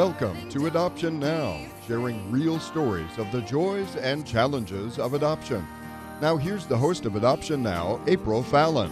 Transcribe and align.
Welcome 0.00 0.48
to 0.48 0.64
Adoption 0.64 1.20
Now, 1.20 1.60
sharing 1.86 2.32
real 2.32 2.58
stories 2.58 3.18
of 3.18 3.30
the 3.32 3.42
joys 3.42 3.96
and 3.96 4.26
challenges 4.26 4.98
of 4.98 5.12
adoption. 5.12 5.62
Now, 6.22 6.38
here's 6.38 6.64
the 6.64 6.78
host 6.78 7.04
of 7.04 7.16
Adoption 7.16 7.62
Now, 7.62 8.00
April 8.06 8.42
Fallon. 8.42 8.90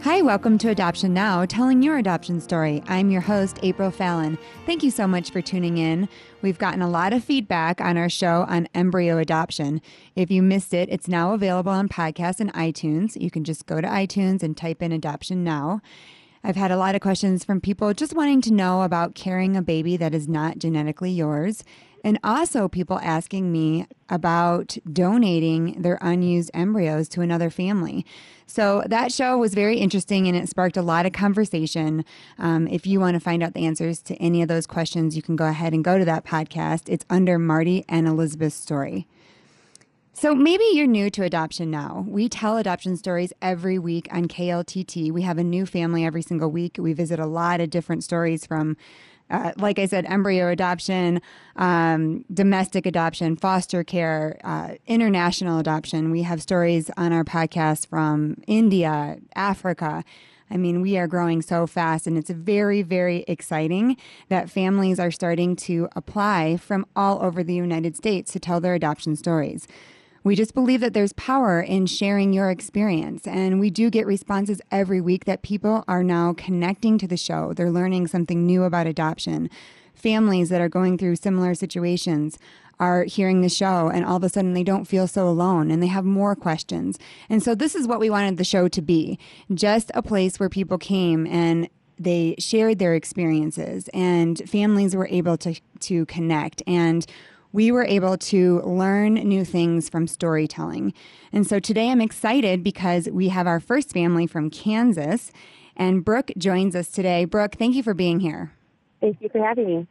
Hi, 0.00 0.22
welcome 0.22 0.56
to 0.56 0.70
Adoption 0.70 1.12
Now, 1.12 1.44
telling 1.44 1.82
your 1.82 1.98
adoption 1.98 2.40
story. 2.40 2.82
I'm 2.88 3.10
your 3.10 3.20
host, 3.20 3.58
April 3.62 3.90
Fallon. 3.90 4.38
Thank 4.64 4.82
you 4.82 4.90
so 4.90 5.06
much 5.06 5.30
for 5.30 5.42
tuning 5.42 5.76
in. 5.76 6.08
We've 6.40 6.56
gotten 6.56 6.80
a 6.80 6.88
lot 6.88 7.12
of 7.12 7.22
feedback 7.22 7.82
on 7.82 7.98
our 7.98 8.08
show 8.08 8.46
on 8.48 8.68
embryo 8.74 9.18
adoption. 9.18 9.82
If 10.16 10.30
you 10.30 10.42
missed 10.42 10.72
it, 10.72 10.88
it's 10.90 11.06
now 11.06 11.34
available 11.34 11.72
on 11.72 11.90
podcast 11.90 12.40
and 12.40 12.50
iTunes. 12.54 13.20
You 13.20 13.30
can 13.30 13.44
just 13.44 13.66
go 13.66 13.82
to 13.82 13.86
iTunes 13.86 14.42
and 14.42 14.56
type 14.56 14.80
in 14.80 14.90
Adoption 14.90 15.44
Now. 15.44 15.82
I've 16.42 16.56
had 16.56 16.70
a 16.70 16.76
lot 16.76 16.94
of 16.94 17.00
questions 17.00 17.44
from 17.44 17.60
people 17.60 17.92
just 17.94 18.14
wanting 18.14 18.40
to 18.42 18.52
know 18.52 18.82
about 18.82 19.14
carrying 19.14 19.56
a 19.56 19.62
baby 19.62 19.96
that 19.96 20.14
is 20.14 20.28
not 20.28 20.58
genetically 20.58 21.10
yours. 21.10 21.64
And 22.04 22.18
also, 22.22 22.68
people 22.68 23.00
asking 23.02 23.50
me 23.50 23.86
about 24.08 24.78
donating 24.90 25.82
their 25.82 25.98
unused 26.00 26.50
embryos 26.54 27.08
to 27.10 27.22
another 27.22 27.50
family. 27.50 28.06
So, 28.46 28.84
that 28.86 29.12
show 29.12 29.36
was 29.36 29.52
very 29.54 29.78
interesting 29.78 30.28
and 30.28 30.36
it 30.36 30.48
sparked 30.48 30.76
a 30.76 30.82
lot 30.82 31.06
of 31.06 31.12
conversation. 31.12 32.04
Um, 32.38 32.68
if 32.68 32.86
you 32.86 33.00
want 33.00 33.14
to 33.14 33.20
find 33.20 33.42
out 33.42 33.54
the 33.54 33.66
answers 33.66 34.00
to 34.02 34.14
any 34.16 34.42
of 34.42 34.48
those 34.48 34.66
questions, 34.66 35.16
you 35.16 35.22
can 35.22 35.36
go 35.36 35.46
ahead 35.46 35.74
and 35.74 35.84
go 35.84 35.98
to 35.98 36.04
that 36.04 36.24
podcast. 36.24 36.88
It's 36.88 37.04
under 37.10 37.38
Marty 37.38 37.84
and 37.88 38.06
Elizabeth's 38.06 38.56
story. 38.56 39.06
So 40.20 40.34
maybe 40.34 40.64
you're 40.72 40.88
new 40.88 41.10
to 41.10 41.22
adoption 41.22 41.70
now. 41.70 42.04
We 42.08 42.28
tell 42.28 42.56
adoption 42.56 42.96
stories 42.96 43.32
every 43.40 43.78
week 43.78 44.08
on 44.10 44.26
KLTT. 44.26 45.12
We 45.12 45.22
have 45.22 45.38
a 45.38 45.44
new 45.44 45.64
family 45.64 46.04
every 46.04 46.22
single 46.22 46.50
week. 46.50 46.74
We 46.76 46.92
visit 46.92 47.20
a 47.20 47.26
lot 47.26 47.60
of 47.60 47.70
different 47.70 48.02
stories 48.02 48.44
from, 48.44 48.76
uh, 49.30 49.52
like 49.58 49.78
I 49.78 49.86
said, 49.86 50.06
embryo 50.06 50.48
adoption, 50.48 51.22
um, 51.54 52.24
domestic 52.34 52.84
adoption, 52.84 53.36
foster 53.36 53.84
care, 53.84 54.40
uh, 54.42 54.70
international 54.88 55.60
adoption. 55.60 56.10
We 56.10 56.22
have 56.22 56.42
stories 56.42 56.90
on 56.96 57.12
our 57.12 57.22
podcast 57.22 57.86
from 57.86 58.42
India, 58.48 59.18
Africa. 59.36 60.02
I 60.50 60.56
mean, 60.56 60.80
we 60.80 60.98
are 60.98 61.06
growing 61.06 61.42
so 61.42 61.68
fast, 61.68 62.08
and 62.08 62.18
it's 62.18 62.30
very, 62.30 62.82
very 62.82 63.24
exciting 63.28 63.96
that 64.30 64.50
families 64.50 64.98
are 64.98 65.12
starting 65.12 65.54
to 65.56 65.88
apply 65.94 66.56
from 66.56 66.86
all 66.96 67.22
over 67.22 67.44
the 67.44 67.54
United 67.54 67.96
States 67.96 68.32
to 68.32 68.40
tell 68.40 68.60
their 68.60 68.74
adoption 68.74 69.14
stories. 69.14 69.68
We 70.28 70.36
just 70.36 70.52
believe 70.52 70.82
that 70.82 70.92
there's 70.92 71.14
power 71.14 71.58
in 71.58 71.86
sharing 71.86 72.34
your 72.34 72.50
experience. 72.50 73.26
And 73.26 73.58
we 73.58 73.70
do 73.70 73.88
get 73.88 74.06
responses 74.06 74.60
every 74.70 75.00
week 75.00 75.24
that 75.24 75.40
people 75.40 75.84
are 75.88 76.04
now 76.04 76.34
connecting 76.34 76.98
to 76.98 77.06
the 77.06 77.16
show. 77.16 77.54
They're 77.54 77.70
learning 77.70 78.08
something 78.08 78.44
new 78.44 78.64
about 78.64 78.86
adoption. 78.86 79.48
Families 79.94 80.50
that 80.50 80.60
are 80.60 80.68
going 80.68 80.98
through 80.98 81.16
similar 81.16 81.54
situations 81.54 82.38
are 82.78 83.04
hearing 83.04 83.40
the 83.40 83.48
show 83.48 83.88
and 83.88 84.04
all 84.04 84.18
of 84.18 84.22
a 84.22 84.28
sudden 84.28 84.52
they 84.52 84.62
don't 84.62 84.84
feel 84.84 85.08
so 85.08 85.26
alone 85.26 85.70
and 85.70 85.82
they 85.82 85.86
have 85.86 86.04
more 86.04 86.36
questions. 86.36 86.98
And 87.30 87.42
so 87.42 87.54
this 87.54 87.74
is 87.74 87.88
what 87.88 87.98
we 87.98 88.10
wanted 88.10 88.36
the 88.36 88.44
show 88.44 88.68
to 88.68 88.82
be 88.82 89.18
just 89.54 89.90
a 89.94 90.02
place 90.02 90.38
where 90.38 90.50
people 90.50 90.76
came 90.76 91.26
and 91.26 91.70
they 91.98 92.34
shared 92.38 92.78
their 92.78 92.94
experiences 92.94 93.88
and 93.94 94.42
families 94.46 94.94
were 94.94 95.08
able 95.08 95.38
to 95.38 95.58
to 95.80 96.04
connect 96.04 96.62
and 96.66 97.06
we 97.52 97.72
were 97.72 97.84
able 97.84 98.18
to 98.18 98.60
learn 98.62 99.14
new 99.14 99.44
things 99.44 99.88
from 99.88 100.06
storytelling. 100.06 100.92
And 101.32 101.46
so 101.46 101.58
today 101.58 101.90
I'm 101.90 102.00
excited 102.00 102.62
because 102.62 103.08
we 103.10 103.28
have 103.28 103.46
our 103.46 103.60
first 103.60 103.92
family 103.92 104.26
from 104.26 104.50
Kansas, 104.50 105.32
and 105.76 106.04
Brooke 106.04 106.30
joins 106.36 106.74
us 106.74 106.88
today. 106.88 107.24
Brooke, 107.24 107.54
thank 107.56 107.74
you 107.74 107.82
for 107.82 107.94
being 107.94 108.20
here. 108.20 108.52
Thank 109.00 109.18
you 109.20 109.28
for 109.28 109.42
having 109.42 109.66
me. 109.66 109.86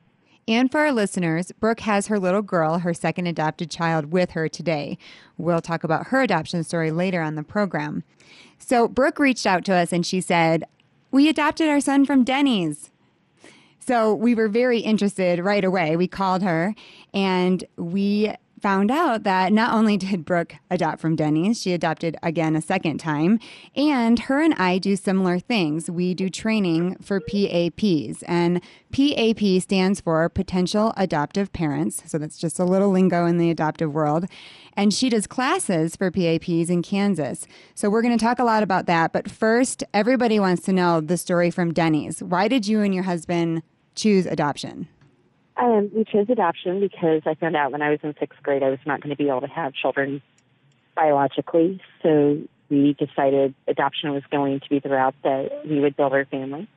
And 0.50 0.72
for 0.72 0.80
our 0.80 0.94
listeners, 0.94 1.52
Brooke 1.60 1.82
has 1.82 2.08
her 2.08 2.20
little 2.20 2.42
girl, 2.42 2.80
her 2.80 2.94
second 2.94 3.28
adopted 3.28 3.70
child, 3.70 4.14
with 4.14 4.32
her 4.32 4.48
today. 4.48 4.98
We'll 5.38 5.62
talk 5.62 5.84
about 5.84 6.08
her 6.08 6.22
adoption 6.22 6.64
story 6.64 6.90
later 6.90 7.22
on 7.22 7.36
the 7.36 7.44
program. 7.44 8.04
So, 8.58 8.88
Brooke 8.88 9.20
reached 9.20 9.46
out 9.46 9.66
to 9.66 9.74
us 9.74 9.92
and 9.92 10.06
she 10.06 10.22
said, 10.22 10.64
We 11.12 11.28
adopted 11.28 11.68
our 11.68 11.82
son 11.82 12.06
from 12.06 12.24
Denny's. 12.24 12.92
So 13.88 14.14
we 14.14 14.36
were 14.36 14.50
very 14.50 14.80
interested 14.80 15.40
right 15.40 15.64
away. 15.64 15.96
We 15.96 16.10
called 16.10 16.44
her 16.44 16.76
and 17.14 17.64
we 17.78 18.34
found 18.62 18.92
out 18.92 19.24
that 19.24 19.54
not 19.54 19.74
only 19.74 19.96
did 19.96 20.26
Brooke 20.26 20.56
adopt 20.70 21.00
from 21.00 21.16
Denny's, 21.16 21.62
she 21.62 21.72
adopted 21.72 22.18
again 22.22 22.56
a 22.56 22.62
second 22.62 22.98
time. 22.98 23.40
And 23.76 24.20
her 24.20 24.42
and 24.42 24.54
I 24.56 24.78
do 24.78 24.98
similar 24.98 25.40
things. 25.40 25.90
We 25.90 26.14
do 26.14 26.30
training 26.30 26.98
for 26.98 27.22
PAPs, 27.22 28.24
and 28.24 28.62
PAP 28.92 29.62
stands 29.62 30.02
for 30.02 30.28
Potential 30.28 30.94
Adoptive 30.98 31.54
Parents. 31.54 32.04
So 32.08 32.18
that's 32.18 32.38
just 32.38 32.60
a 32.60 32.66
little 32.66 32.90
lingo 32.90 33.26
in 33.26 33.38
the 33.38 33.52
adoptive 33.52 33.94
world. 33.94 34.26
And 34.74 34.94
she 34.94 35.10
does 35.10 35.28
classes 35.28 35.96
for 35.96 36.12
PAPs 36.12 36.70
in 36.70 36.82
Kansas. 36.82 37.48
So 37.74 37.90
we're 37.90 38.02
going 38.02 38.18
to 38.18 38.24
talk 38.24 38.40
a 38.40 38.44
lot 38.44 38.64
about 38.64 38.86
that. 38.88 39.14
But 39.14 39.30
first, 39.30 39.84
everybody 39.94 40.40
wants 40.40 40.64
to 40.64 40.74
know 40.74 41.00
the 41.00 41.18
story 41.18 41.52
from 41.52 41.74
Denny's. 41.74 42.22
Why 42.22 42.48
did 42.48 42.68
you 42.68 42.82
and 42.82 42.94
your 42.94 43.04
husband 43.04 43.62
choose 43.98 44.26
adoption? 44.26 44.88
Um, 45.58 45.90
we 45.94 46.04
chose 46.06 46.30
adoption 46.30 46.80
because 46.80 47.24
I 47.26 47.34
found 47.36 47.56
out 47.56 47.72
when 47.72 47.82
I 47.82 47.90
was 47.90 48.00
in 48.04 48.14
sixth 48.20 48.42
grade 48.44 48.64
I 48.64 48.70
was 48.70 48.80
not 48.86 49.02
going 49.02 49.10
to 49.10 49.22
be 49.22 49.28
able 49.28 49.42
to 49.42 49.48
have 49.48 49.74
children 49.74 50.22
biologically. 50.96 51.82
So 52.04 52.42
we 52.70 52.94
decided 52.94 53.56
adoption 53.68 54.14
was 54.14 54.24
going 54.30 54.60
to 54.60 54.70
be 54.70 54.80
the 54.80 54.90
route 54.90 55.16
that 55.24 55.66
we 55.68 55.80
would 55.80 55.96
build 55.96 56.14
our 56.14 56.26
family. 56.26 56.68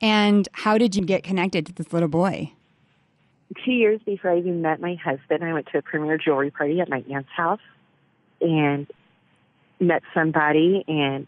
And 0.00 0.48
how 0.52 0.76
did 0.76 0.94
you 0.96 1.02
get 1.02 1.22
connected 1.22 1.66
to 1.66 1.72
this 1.72 1.92
little 1.92 2.08
boy? 2.08 2.52
Two 3.64 3.72
years 3.72 4.00
before 4.04 4.32
I 4.32 4.38
even 4.38 4.62
met 4.62 4.80
my 4.80 4.96
husband, 4.96 5.44
I 5.44 5.52
went 5.52 5.68
to 5.72 5.78
a 5.78 5.82
premier 5.82 6.18
jewelry 6.18 6.50
party 6.50 6.80
at 6.80 6.88
my 6.88 7.04
aunt's 7.10 7.30
house 7.34 7.60
and 8.40 8.86
met 9.78 10.02
somebody, 10.12 10.84
and 10.88 11.26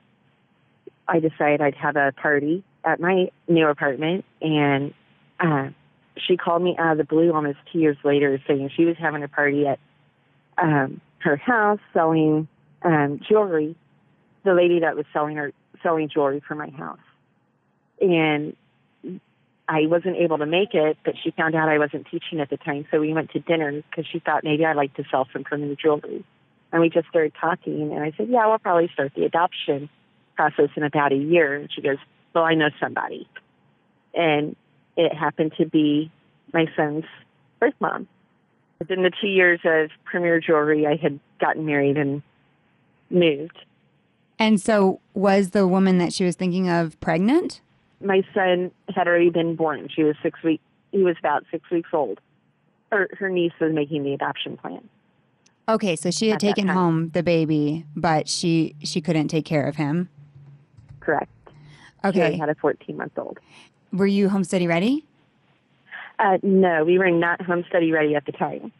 I 1.06 1.20
decided 1.20 1.60
I'd 1.60 1.74
have 1.76 1.96
a 1.96 2.12
party 2.12 2.64
at 2.84 3.00
my 3.00 3.30
new 3.48 3.68
apartment, 3.68 4.24
and 4.40 4.92
uh, 5.40 5.68
she 6.16 6.36
called 6.36 6.62
me 6.62 6.76
out 6.78 6.92
of 6.92 6.98
the 6.98 7.04
blue 7.04 7.32
almost 7.32 7.58
two 7.72 7.78
years 7.78 7.96
later 8.04 8.40
saying 8.46 8.70
she 8.76 8.84
was 8.84 8.96
having 8.98 9.22
a 9.22 9.28
party 9.28 9.66
at 9.66 9.78
um, 10.58 11.00
her 11.18 11.36
house 11.36 11.80
selling 11.92 12.48
um, 12.82 13.20
jewelry. 13.28 13.76
The 14.44 14.54
lady 14.54 14.80
that 14.80 14.96
was 14.96 15.06
selling 15.12 15.36
her 15.36 15.52
selling 15.82 16.08
jewelry 16.08 16.40
for 16.46 16.54
my 16.54 16.70
house, 16.70 17.00
and 18.00 18.56
I 19.68 19.86
wasn't 19.86 20.16
able 20.16 20.38
to 20.38 20.46
make 20.46 20.74
it, 20.74 20.96
but 21.04 21.14
she 21.22 21.32
found 21.32 21.56
out 21.56 21.68
I 21.68 21.78
wasn't 21.78 22.06
teaching 22.08 22.40
at 22.40 22.48
the 22.48 22.56
time, 22.56 22.86
so 22.90 23.00
we 23.00 23.12
went 23.12 23.32
to 23.32 23.40
dinner 23.40 23.72
because 23.72 24.06
she 24.10 24.20
thought 24.20 24.44
maybe 24.44 24.64
I'd 24.64 24.76
like 24.76 24.94
to 24.94 25.04
sell 25.10 25.26
some 25.32 25.42
premier 25.42 25.74
jewelry. 25.74 26.24
And 26.72 26.80
we 26.80 26.90
just 26.90 27.08
started 27.08 27.32
talking, 27.40 27.92
and 27.92 28.02
I 28.02 28.12
said, 28.16 28.28
"Yeah, 28.28 28.46
we'll 28.46 28.58
probably 28.58 28.88
start 28.92 29.12
the 29.14 29.24
adoption 29.24 29.88
process 30.36 30.70
in 30.76 30.84
about 30.84 31.12
a 31.12 31.16
year." 31.16 31.54
And 31.54 31.72
she 31.72 31.80
goes, 31.80 31.98
"Well, 32.32 32.44
I 32.44 32.54
know 32.54 32.70
somebody," 32.80 33.28
and 34.14 34.54
it 34.96 35.14
happened 35.14 35.52
to 35.58 35.66
be 35.66 36.10
my 36.52 36.66
son's 36.76 37.04
birth 37.60 37.74
mom. 37.80 38.08
Within 38.78 39.02
the 39.02 39.10
two 39.20 39.28
years 39.28 39.60
of 39.64 39.90
Premier 40.04 40.40
Jewelry, 40.40 40.86
I 40.86 40.96
had 40.96 41.18
gotten 41.40 41.64
married 41.64 41.96
and 41.96 42.22
moved. 43.10 43.58
And 44.38 44.60
so, 44.60 45.00
was 45.14 45.50
the 45.50 45.66
woman 45.66 45.98
that 45.98 46.12
she 46.12 46.24
was 46.24 46.36
thinking 46.36 46.68
of 46.68 47.00
pregnant? 47.00 47.62
My 48.02 48.22
son 48.34 48.70
had 48.94 49.08
already 49.08 49.30
been 49.30 49.56
born. 49.56 49.88
She 49.94 50.04
was 50.04 50.14
six 50.22 50.42
weeks. 50.42 50.62
He 50.92 51.02
was 51.02 51.16
about 51.18 51.44
six 51.50 51.70
weeks 51.70 51.88
old. 51.92 52.20
Her 52.92 53.08
her 53.18 53.30
niece 53.30 53.52
was 53.60 53.72
making 53.72 54.04
the 54.04 54.12
adoption 54.12 54.58
plan. 54.58 54.86
Okay, 55.68 55.96
so 55.96 56.10
she 56.10 56.28
had 56.28 56.38
taken 56.38 56.68
home 56.68 57.10
the 57.10 57.22
baby, 57.22 57.86
but 57.96 58.28
she 58.28 58.76
she 58.84 59.00
couldn't 59.00 59.28
take 59.28 59.46
care 59.46 59.66
of 59.66 59.76
him. 59.76 60.10
Correct. 61.00 61.30
Okay. 62.04 62.32
She 62.32 62.38
had 62.38 62.48
a 62.48 62.54
14 62.54 62.96
month 62.96 63.18
old. 63.18 63.38
Were 63.92 64.06
you 64.06 64.28
home 64.28 64.44
study 64.44 64.66
ready? 64.66 65.04
Uh, 66.18 66.38
no, 66.42 66.84
we 66.84 66.98
were 66.98 67.10
not 67.10 67.42
home 67.42 67.64
study 67.68 67.92
ready 67.92 68.14
at 68.14 68.26
the 68.26 68.32
time. 68.32 68.72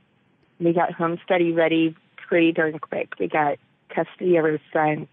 We 0.58 0.73
got 0.73 0.93
home 0.93 1.19
study 1.25 1.53
ready 1.53 1.94
pretty 2.17 2.53
darn 2.53 2.79
quick. 2.79 3.14
We 3.19 3.29
got 3.29 3.58
custody 3.88 4.37
of 4.37 4.44
our 4.44 4.58
son 4.73 5.06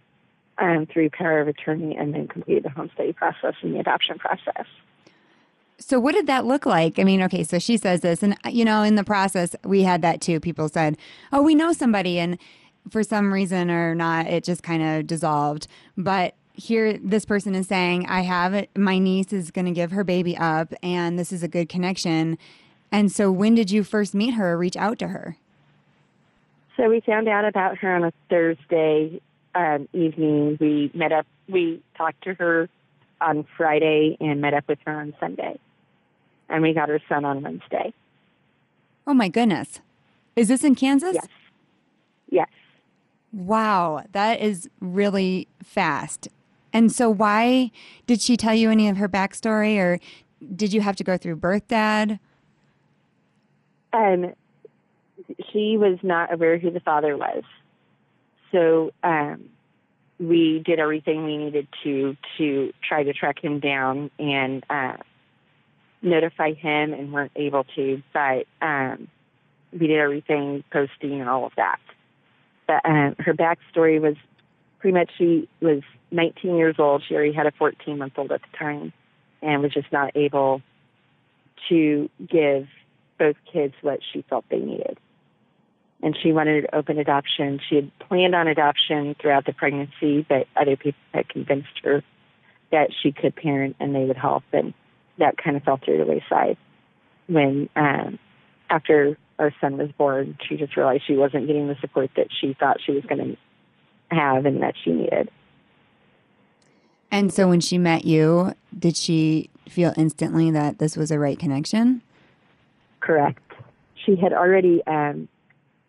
um, 0.58 0.86
through 0.86 1.10
power 1.10 1.40
of 1.40 1.48
attorney 1.48 1.96
and 1.96 2.14
then 2.14 2.28
completed 2.28 2.64
the 2.64 2.70
home 2.70 2.90
study 2.94 3.14
process 3.14 3.56
and 3.62 3.76
the 3.76 3.80
adoption 3.80 4.18
process. 4.18 4.66
So, 5.80 6.00
what 6.00 6.14
did 6.14 6.28
that 6.28 6.46
look 6.46 6.66
like? 6.66 7.00
I 7.00 7.04
mean, 7.04 7.22
okay, 7.24 7.44
so 7.44 7.60
she 7.60 7.78
says 7.78 8.02
this, 8.02 8.24
and 8.24 8.38
you 8.50 8.64
know, 8.64 8.84
in 8.84 8.96
the 8.96 9.04
process, 9.04 9.56
we 9.64 9.84
had 9.84 10.02
that 10.02 10.22
too. 10.22 10.40
People 10.40 10.70
said, 10.70 10.98
"Oh, 11.32 11.42
we 11.42 11.56
know 11.56 11.74
somebody," 11.74 12.20
and 12.20 12.38
for 12.90 13.04
some 13.04 13.34
reason 13.34 13.72
or 13.72 13.96
not, 13.96 14.28
it 14.28 14.44
just 14.44 14.64
kind 14.64 14.84
of 14.84 15.08
dissolved. 15.08 15.68
But 15.98 16.36
here 16.54 16.98
this 16.98 17.26
person 17.26 17.56
is 17.56 17.68
saying 17.68 18.06
i 18.08 18.22
have 18.22 18.54
it 18.54 18.70
my 18.78 18.98
niece 19.00 19.34
is 19.34 19.52
going 19.52 19.66
to 19.66 19.72
give 19.72 19.92
her 19.92 20.04
baby 20.04 20.38
up 20.38 20.74
and 20.84 21.18
this 21.18 21.32
is 21.32 21.44
a 21.44 21.48
good 21.48 21.68
connection 21.68 22.38
and 22.92 23.12
so 23.12 23.32
when 23.32 23.56
did 23.56 23.72
you 23.72 23.84
first 23.84 24.14
meet 24.14 24.36
her 24.36 24.54
or 24.54 24.58
reach 24.58 24.78
out 24.78 25.00
to 25.00 25.08
her 25.08 25.38
so 26.78 26.90
we 26.90 27.00
found 27.02 27.28
out 27.28 27.46
about 27.46 27.78
her 27.78 27.96
on 27.96 28.04
a 28.04 28.14
thursday 28.30 29.20
um, 29.56 29.88
evening 29.94 30.58
we 30.60 30.92
met 30.94 31.12
up 31.12 31.26
we 31.48 31.82
talked 31.98 32.24
to 32.24 32.34
her 32.36 32.70
on 33.24 33.46
Friday 33.58 34.18
and 34.20 34.42
met 34.42 34.54
up 34.54 34.68
with 34.68 34.80
her 34.86 35.00
on 35.00 35.14
Sunday. 35.20 35.60
And 36.50 36.62
we 36.62 36.74
got 36.74 36.90
her 36.90 37.00
son 37.10 37.26
on 37.26 37.42
Wednesday. 37.42 37.94
Oh 39.08 39.14
my 39.14 39.30
goodness. 39.30 39.80
Is 40.36 40.50
this 40.50 40.64
in 40.64 40.76
Kansas? 40.76 41.16
Yes. 41.16 41.28
Yes. 42.30 42.50
Wow, 43.32 44.04
that 44.12 44.40
is 44.42 44.70
really 44.80 45.48
fast. 45.64 46.28
And 46.74 46.92
so, 46.92 47.10
why 47.10 47.72
did 48.08 48.20
she 48.22 48.36
tell 48.36 48.56
you 48.56 48.72
any 48.72 48.90
of 48.90 48.98
her 48.98 49.08
backstory, 49.08 49.78
or 49.78 50.00
did 50.56 50.74
you 50.74 50.82
have 50.82 50.96
to 50.98 51.04
go 51.04 51.18
through 51.18 51.36
birth 51.38 51.68
dad? 51.68 52.20
Um, 53.94 54.34
she 55.52 55.78
was 55.78 56.00
not 56.02 56.34
aware 56.34 56.58
who 56.58 56.72
the 56.72 56.80
father 56.80 57.16
was. 57.16 57.44
So 58.52 58.92
um, 59.04 59.50
we 60.20 60.62
did 60.66 60.80
everything 60.80 61.26
we 61.26 61.38
needed 61.38 61.68
to 61.84 62.18
to 62.38 62.74
try 62.88 63.04
to 63.04 63.14
track 63.14 63.44
him 63.44 63.60
down 63.60 64.10
and 64.20 64.66
uh, 64.70 64.98
notify 66.02 66.54
him, 66.54 66.94
and 66.94 67.14
weren't 67.14 67.32
able 67.36 67.66
to. 67.76 68.02
But 68.14 68.46
um, 68.62 69.08
we 69.72 69.88
did 69.88 70.00
everything, 70.00 70.64
posting 70.72 71.20
and 71.20 71.30
all 71.30 71.46
of 71.46 71.54
that. 71.56 71.80
But 72.68 72.86
um, 72.86 73.16
her 73.20 73.34
backstory 73.34 74.02
was 74.02 74.16
pretty 74.84 74.98
much 74.98 75.12
she 75.18 75.48
was 75.62 75.82
19 76.12 76.58
years 76.58 76.76
old. 76.78 77.04
She 77.08 77.16
already 77.16 77.32
had 77.32 77.48
a 77.48 77.52
14 77.52 77.98
month 77.98 78.14
old 78.18 78.34
at 78.34 78.42
the 78.42 78.58
time, 78.58 78.92
and 79.42 79.62
was 79.62 79.72
just 79.72 79.90
not 79.94 80.12
able 80.18 80.62
to 81.70 82.10
give 82.20 82.68
both 83.18 83.38
kids 83.50 83.74
what 83.82 84.02
she 84.12 84.24
felt 84.30 84.44
they 84.50 84.60
needed 84.60 85.00
and 86.02 86.18
she 86.22 86.34
wanted 86.34 86.68
open 86.74 87.00
adoption. 87.00 87.62
She 87.70 87.76
had 87.76 87.98
planned 88.00 88.36
on 88.36 88.50
adoption 88.50 89.16
throughout 89.22 89.46
the 89.46 89.54
pregnancy, 89.54 90.26
but 90.28 90.48
other 90.54 90.76
people 90.76 91.00
had 91.14 91.30
convinced 91.30 91.80
her 91.82 92.04
that 92.74 92.90
she 93.02 93.14
could 93.14 93.34
parent 93.38 93.78
and 93.80 93.96
they 93.96 94.04
would 94.04 94.18
help, 94.18 94.44
and 94.52 94.74
that 95.18 95.38
kind 95.38 95.56
of 95.56 95.64
fell 95.64 95.78
through 95.78 96.00
the 96.00 96.06
wayside. 96.06 96.58
When 97.28 97.70
um, 97.78 98.20
after 98.70 99.18
our 99.40 99.54
son 99.62 99.78
was 99.78 99.92
born, 99.98 100.38
she 100.46 100.58
just 100.58 100.76
realized 100.76 101.04
she 101.08 101.16
wasn't 101.16 101.48
getting 101.48 101.70
the 101.70 101.78
support 101.80 102.12
that 102.18 102.28
she 102.38 102.54
thought 102.54 102.82
she 102.86 102.92
was 102.92 103.06
going 103.06 103.20
to 103.20 103.38
have 104.14 104.46
and 104.46 104.62
that 104.62 104.76
she 104.84 104.92
needed. 104.92 105.30
And 107.12 107.32
so, 107.32 107.48
when 107.48 107.60
she 107.60 107.78
met 107.78 108.06
you, 108.06 108.54
did 108.78 108.98
she 108.98 109.50
feel 109.70 109.94
instantly 109.96 110.50
that 110.52 110.80
this 110.80 110.98
was 110.98 111.12
a 111.12 111.20
right 111.20 111.38
connection? 111.38 112.02
Correct. 113.00 113.40
She 114.04 114.16
had 114.16 114.34
already 114.34 114.82
um, 114.88 115.28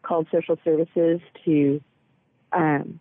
called 0.02 0.26
social 0.30 0.58
services 0.64 1.20
to, 1.44 1.80
um, 2.52 3.00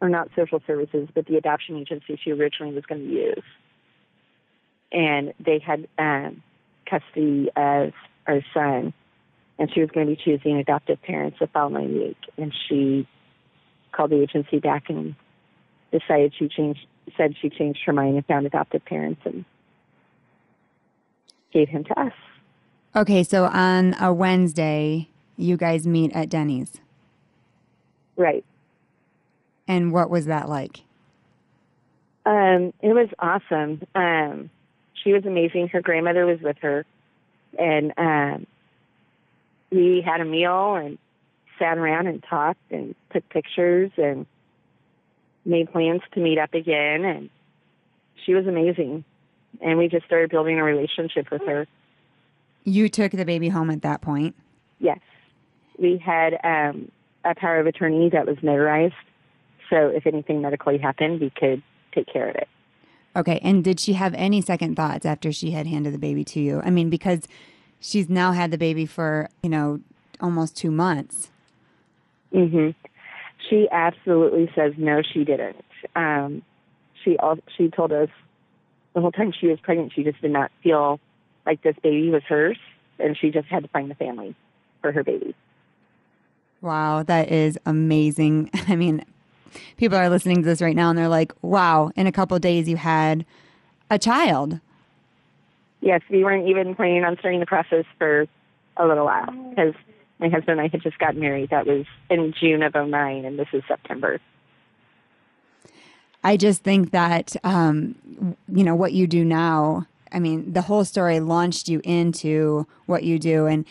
or 0.00 0.08
not 0.08 0.28
social 0.36 0.62
services, 0.66 1.08
but 1.14 1.26
the 1.26 1.36
adoption 1.36 1.76
agency 1.76 2.18
she 2.22 2.30
originally 2.30 2.74
was 2.74 2.86
going 2.86 3.00
to 3.00 3.12
use. 3.12 3.44
And 4.92 5.34
they 5.40 5.58
had 5.58 5.88
um, 5.98 6.42
custody 6.88 7.50
of 7.56 7.92
our 8.26 8.40
son, 8.54 8.94
and 9.58 9.70
she 9.74 9.80
was 9.80 9.90
going 9.90 10.06
to 10.06 10.14
be 10.14 10.22
choosing 10.22 10.58
adoptive 10.58 11.02
parents 11.02 11.38
the 11.40 11.48
following 11.48 11.98
week. 11.98 12.18
And 12.36 12.54
she 12.68 13.08
called 13.98 14.10
the 14.12 14.22
agency 14.22 14.60
back 14.60 14.88
and 14.88 15.16
decided 15.90 16.32
she 16.38 16.48
changed, 16.48 16.86
said 17.16 17.34
she 17.42 17.50
changed 17.50 17.80
her 17.84 17.92
mind 17.92 18.14
and 18.14 18.24
found 18.26 18.46
adoptive 18.46 18.84
parents 18.84 19.20
and 19.24 19.44
gave 21.52 21.68
him 21.68 21.82
to 21.82 22.00
us. 22.00 22.12
Okay, 22.94 23.24
so 23.24 23.46
on 23.46 23.94
a 24.00 24.12
Wednesday, 24.12 25.08
you 25.36 25.56
guys 25.56 25.84
meet 25.84 26.12
at 26.14 26.28
Denny's. 26.28 26.74
Right. 28.16 28.44
And 29.66 29.92
what 29.92 30.10
was 30.10 30.26
that 30.26 30.48
like? 30.48 30.82
Um, 32.24 32.72
it 32.80 32.92
was 32.94 33.08
awesome. 33.18 33.82
Um, 33.96 34.48
she 35.02 35.12
was 35.12 35.24
amazing. 35.26 35.68
Her 35.68 35.80
grandmother 35.80 36.24
was 36.24 36.40
with 36.40 36.58
her, 36.58 36.86
and 37.58 37.92
um, 37.96 38.46
we 39.70 40.02
had 40.04 40.20
a 40.20 40.24
meal 40.24 40.76
and 40.76 40.98
sat 41.58 41.78
around 41.78 42.06
and 42.06 42.22
talked 42.22 42.60
and 42.70 42.94
took 43.12 43.28
pictures 43.28 43.90
and 43.96 44.26
made 45.44 45.72
plans 45.72 46.02
to 46.12 46.20
meet 46.20 46.38
up 46.38 46.54
again. 46.54 47.04
And 47.04 47.30
she 48.24 48.34
was 48.34 48.46
amazing. 48.46 49.04
And 49.60 49.78
we 49.78 49.88
just 49.88 50.06
started 50.06 50.30
building 50.30 50.58
a 50.58 50.64
relationship 50.64 51.30
with 51.30 51.42
her. 51.46 51.66
You 52.64 52.88
took 52.88 53.12
the 53.12 53.24
baby 53.24 53.48
home 53.48 53.70
at 53.70 53.82
that 53.82 54.00
point? 54.00 54.34
Yes 54.78 55.00
we 55.78 55.96
had 55.96 56.38
um, 56.44 56.90
a 57.24 57.34
power 57.34 57.58
of 57.60 57.66
attorney 57.66 58.10
that 58.10 58.26
was 58.26 58.36
notarized. 58.38 58.92
So 59.70 59.88
if 59.88 60.06
anything 60.06 60.42
medically 60.42 60.78
happened, 60.78 61.20
we 61.20 61.30
could 61.30 61.62
take 61.94 62.06
care 62.12 62.28
of 62.28 62.36
it. 62.36 62.48
Okay. 63.16 63.40
And 63.42 63.64
did 63.64 63.80
she 63.80 63.94
have 63.94 64.14
any 64.14 64.40
second 64.40 64.76
thoughts 64.76 65.06
after 65.06 65.32
she 65.32 65.52
had 65.52 65.66
handed 65.66 65.94
the 65.94 65.98
baby 65.98 66.24
to 66.24 66.40
you? 66.40 66.60
I 66.64 66.70
mean, 66.70 66.90
because 66.90 67.22
she's 67.80 68.08
now 68.08 68.32
had 68.32 68.50
the 68.50 68.58
baby 68.58 68.86
for, 68.86 69.28
you 69.42 69.48
know, 69.48 69.80
almost 70.20 70.56
two 70.56 70.70
months. 70.70 71.30
Hmm 72.32 72.70
She 73.48 73.68
absolutely 73.70 74.50
says 74.54 74.74
no, 74.76 75.02
she 75.02 75.24
didn't. 75.24 75.64
Um, 75.94 76.42
she 77.04 77.16
all, 77.18 77.38
she 77.56 77.68
told 77.68 77.92
us 77.92 78.08
the 78.94 79.00
whole 79.00 79.12
time 79.12 79.32
she 79.32 79.46
was 79.46 79.58
pregnant, 79.60 79.92
she 79.94 80.02
just 80.02 80.20
did 80.20 80.30
not 80.30 80.50
feel 80.62 81.00
like 81.46 81.62
this 81.62 81.76
baby 81.82 82.10
was 82.10 82.22
hers, 82.24 82.58
and 82.98 83.16
she 83.16 83.30
just 83.30 83.48
had 83.48 83.62
to 83.62 83.68
find 83.68 83.90
the 83.90 83.94
family 83.94 84.34
for 84.82 84.92
her 84.92 85.04
baby. 85.04 85.34
Wow, 86.60 87.02
that 87.04 87.30
is 87.30 87.58
amazing. 87.64 88.50
I 88.68 88.76
mean, 88.76 89.04
people 89.76 89.96
are 89.96 90.08
listening 90.08 90.42
to 90.42 90.42
this 90.42 90.60
right 90.60 90.76
now 90.76 90.90
and 90.90 90.98
they're 90.98 91.08
like, 91.08 91.32
wow, 91.42 91.90
in 91.96 92.06
a 92.06 92.12
couple 92.12 92.38
days 92.38 92.68
you 92.68 92.76
had 92.76 93.24
a 93.90 93.98
child. 93.98 94.60
Yes, 95.80 96.02
we 96.10 96.24
weren't 96.24 96.48
even 96.48 96.74
planning 96.74 97.04
on 97.04 97.16
starting 97.18 97.40
the 97.40 97.46
process 97.46 97.84
for 97.98 98.26
a 98.76 98.86
little 98.86 99.04
while 99.04 99.30
because 99.50 99.74
my 100.18 100.28
husband 100.28 100.58
and 100.58 100.60
I 100.60 100.68
had 100.68 100.82
just 100.82 100.98
got 100.98 101.16
married. 101.16 101.50
That 101.50 101.66
was 101.66 101.86
in 102.10 102.34
June 102.38 102.62
of 102.62 102.74
09, 102.74 103.24
and 103.24 103.38
this 103.38 103.48
is 103.52 103.62
September. 103.68 104.20
I 106.24 106.36
just 106.36 106.62
think 106.62 106.90
that, 106.90 107.36
um, 107.44 107.94
you 108.48 108.64
know, 108.64 108.74
what 108.74 108.92
you 108.92 109.06
do 109.06 109.24
now, 109.24 109.86
I 110.10 110.18
mean, 110.18 110.52
the 110.52 110.62
whole 110.62 110.84
story 110.84 111.20
launched 111.20 111.68
you 111.68 111.80
into 111.84 112.66
what 112.86 113.04
you 113.04 113.18
do. 113.18 113.46
And 113.46 113.64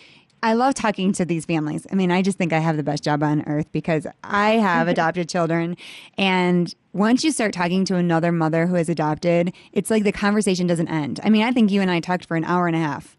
I 0.44 0.54
love 0.54 0.76
talking 0.76 1.12
to 1.14 1.26
these 1.26 1.46
families. 1.46 1.86
I 1.92 1.96
mean, 1.96 2.12
I 2.12 2.22
just 2.22 2.38
think 2.38 2.54
I 2.54 2.60
have 2.60 2.78
the 2.78 2.84
best 2.84 3.04
job 3.04 3.24
on 3.24 3.42
earth 3.48 3.70
because 3.72 4.08
I 4.24 4.52
have 4.52 4.88
adopted 4.88 5.28
children. 5.28 5.76
And 6.18 6.74
once 6.94 7.24
you 7.24 7.32
start 7.32 7.54
talking 7.54 7.84
to 7.86 7.96
another 7.96 8.32
mother 8.32 8.68
who 8.68 8.76
has 8.76 8.88
adopted, 8.88 9.52
it's 9.74 9.90
like 9.90 10.04
the 10.04 10.12
conversation 10.12 10.68
doesn't 10.68 10.88
end. 10.88 11.20
I 11.24 11.30
mean, 11.30 11.44
I 11.44 11.52
think 11.52 11.72
you 11.72 11.82
and 11.82 11.92
I 11.92 12.00
talked 12.00 12.26
for 12.26 12.38
an 12.38 12.46
hour 12.46 12.68
and 12.68 12.76
a 12.76 12.80
half. 12.80 13.17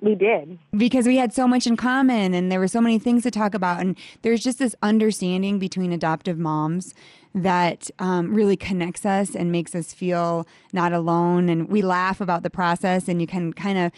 We 0.00 0.14
did. 0.14 0.58
Because 0.76 1.06
we 1.06 1.16
had 1.16 1.32
so 1.32 1.46
much 1.46 1.66
in 1.66 1.76
common 1.76 2.32
and 2.32 2.50
there 2.50 2.58
were 2.58 2.68
so 2.68 2.80
many 2.80 2.98
things 2.98 3.22
to 3.24 3.30
talk 3.30 3.54
about. 3.54 3.80
And 3.80 3.96
there's 4.22 4.42
just 4.42 4.58
this 4.58 4.74
understanding 4.82 5.58
between 5.58 5.92
adoptive 5.92 6.38
moms 6.38 6.94
that 7.34 7.90
um, 7.98 8.34
really 8.34 8.56
connects 8.56 9.04
us 9.04 9.34
and 9.34 9.52
makes 9.52 9.74
us 9.74 9.92
feel 9.92 10.46
not 10.72 10.92
alone. 10.92 11.48
And 11.48 11.68
we 11.68 11.82
laugh 11.82 12.20
about 12.20 12.42
the 12.42 12.50
process 12.50 13.08
and 13.08 13.20
you 13.20 13.26
can 13.26 13.52
kind 13.52 13.78
of 13.78 13.92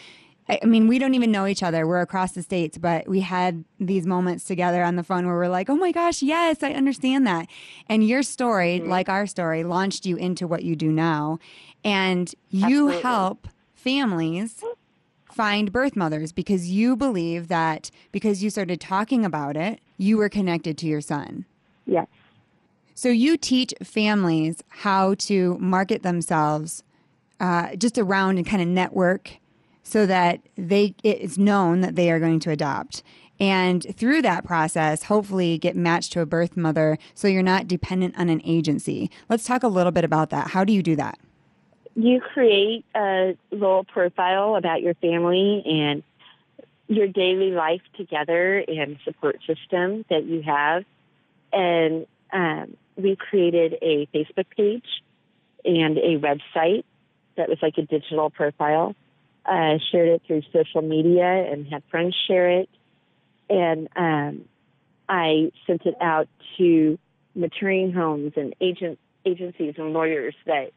I 0.48 0.66
mean, 0.66 0.88
we 0.88 0.98
don't 0.98 1.14
even 1.14 1.30
know 1.30 1.46
each 1.46 1.62
other. 1.62 1.86
We're 1.86 2.00
across 2.00 2.32
the 2.32 2.42
states, 2.42 2.76
but 2.76 3.08
we 3.08 3.20
had 3.20 3.64
these 3.78 4.06
moments 4.06 4.44
together 4.44 4.82
on 4.82 4.96
the 4.96 5.04
phone 5.04 5.24
where 5.24 5.36
we're 5.36 5.48
like, 5.48 5.70
oh 5.70 5.76
my 5.76 5.92
gosh, 5.92 6.20
yes, 6.20 6.64
I 6.64 6.72
understand 6.72 7.26
that. 7.28 7.46
And 7.88 8.06
your 8.06 8.24
story, 8.24 8.80
mm-hmm. 8.80 8.90
like 8.90 9.08
our 9.08 9.26
story, 9.26 9.62
launched 9.62 10.04
you 10.04 10.16
into 10.16 10.48
what 10.48 10.64
you 10.64 10.74
do 10.74 10.90
now. 10.90 11.38
And 11.84 12.34
you 12.50 12.88
Absolutely. 12.88 13.02
help 13.02 13.48
families 13.74 14.64
find 15.32 15.72
birth 15.72 15.96
mothers 15.96 16.32
because 16.32 16.70
you 16.70 16.96
believe 16.96 17.48
that 17.48 17.90
because 18.12 18.42
you 18.42 18.50
started 18.50 18.80
talking 18.80 19.24
about 19.24 19.56
it, 19.56 19.80
you 19.96 20.16
were 20.16 20.28
connected 20.28 20.76
to 20.78 20.86
your 20.86 21.00
son. 21.00 21.44
Yes. 21.86 22.06
So 22.94 23.08
you 23.08 23.36
teach 23.36 23.74
families 23.82 24.62
how 24.68 25.14
to 25.14 25.56
market 25.58 26.02
themselves 26.02 26.84
uh, 27.40 27.74
just 27.76 27.98
around 27.98 28.36
and 28.38 28.46
kind 28.46 28.62
of 28.62 28.68
network 28.68 29.38
so 29.82 30.06
that 30.06 30.40
they 30.56 30.94
it 31.02 31.20
is 31.20 31.38
known 31.38 31.80
that 31.80 31.96
they 31.96 32.10
are 32.10 32.20
going 32.20 32.38
to 32.40 32.50
adopt 32.50 33.02
and 33.40 33.84
through 33.96 34.22
that 34.22 34.44
process 34.44 35.04
hopefully 35.04 35.58
get 35.58 35.74
matched 35.74 36.12
to 36.12 36.20
a 36.20 36.26
birth 36.26 36.56
mother 36.56 36.96
so 37.14 37.26
you're 37.26 37.42
not 37.42 37.66
dependent 37.66 38.16
on 38.16 38.28
an 38.28 38.40
agency 38.44 39.10
let's 39.28 39.44
talk 39.44 39.64
a 39.64 39.68
little 39.68 39.90
bit 39.90 40.04
about 40.04 40.30
that 40.30 40.50
how 40.50 40.62
do 40.62 40.72
you 40.72 40.82
do 40.82 40.94
that 40.94 41.18
you 41.94 42.20
create 42.20 42.84
a 42.94 43.36
little 43.50 43.84
profile 43.84 44.56
about 44.56 44.82
your 44.82 44.94
family 44.94 45.62
and 45.66 46.02
your 46.88 47.06
daily 47.06 47.50
life 47.50 47.82
together 47.96 48.58
and 48.58 48.98
support 49.04 49.38
system 49.46 50.04
that 50.10 50.24
you 50.24 50.42
have 50.42 50.84
and 51.52 52.06
um, 52.32 52.76
we 52.96 53.16
created 53.16 53.76
a 53.82 54.06
facebook 54.14 54.46
page 54.56 55.02
and 55.64 55.98
a 55.98 56.18
website 56.18 56.84
that 57.36 57.48
was 57.48 57.58
like 57.62 57.78
a 57.78 57.82
digital 57.82 58.30
profile 58.30 58.94
uh, 59.44 59.78
shared 59.90 60.08
it 60.08 60.22
through 60.26 60.42
social 60.52 60.82
media 60.82 61.24
and 61.24 61.66
had 61.66 61.82
friends 61.90 62.14
share 62.26 62.60
it. 62.60 62.68
And 63.50 63.88
um, 63.96 64.44
I 65.08 65.50
sent 65.66 65.84
it 65.84 65.96
out 66.00 66.28
to 66.58 66.98
maternity 67.34 67.92
homes 67.92 68.32
and 68.36 68.54
agent 68.60 68.98
agencies 69.24 69.74
and 69.78 69.92
lawyers 69.92 70.34
that 70.46 70.72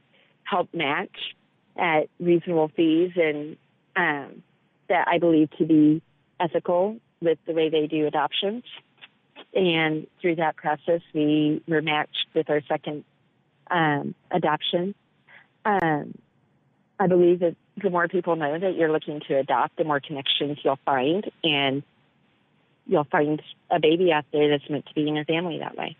help 0.45 0.73
match 0.73 1.35
at 1.75 2.09
reasonable 2.19 2.69
fees 2.69 3.11
and 3.15 3.57
um, 3.95 4.43
that 4.87 5.07
I 5.07 5.19
believe 5.19 5.49
to 5.57 5.65
be 5.65 6.01
ethical 6.39 6.97
with 7.21 7.37
the 7.45 7.53
way 7.53 7.69
they 7.69 7.87
do 7.87 8.07
adoptions. 8.07 8.63
And 9.53 10.07
through 10.21 10.35
that 10.35 10.55
process, 10.55 11.01
we 11.13 11.61
were 11.67 11.81
matched 11.81 12.27
with 12.33 12.49
our 12.49 12.61
second 12.67 13.03
um, 13.69 14.15
adoption. 14.31 14.95
Um, 15.65 16.13
I 16.99 17.07
believe 17.07 17.39
that 17.39 17.55
the 17.81 17.89
more 17.89 18.07
people 18.07 18.35
know 18.35 18.57
that 18.57 18.75
you're 18.75 18.91
looking 18.91 19.21
to 19.27 19.37
adopt, 19.37 19.77
the 19.77 19.83
more 19.83 19.99
connections 19.99 20.59
you'll 20.63 20.79
find, 20.85 21.29
and 21.43 21.83
you'll 22.85 23.05
find 23.05 23.41
a 23.69 23.79
baby 23.79 24.11
out 24.13 24.25
there 24.31 24.49
that's 24.49 24.69
meant 24.69 24.85
to 24.85 24.93
be 24.93 25.07
in 25.07 25.15
your 25.15 25.25
family 25.25 25.59
that 25.59 25.75
way. 25.75 25.97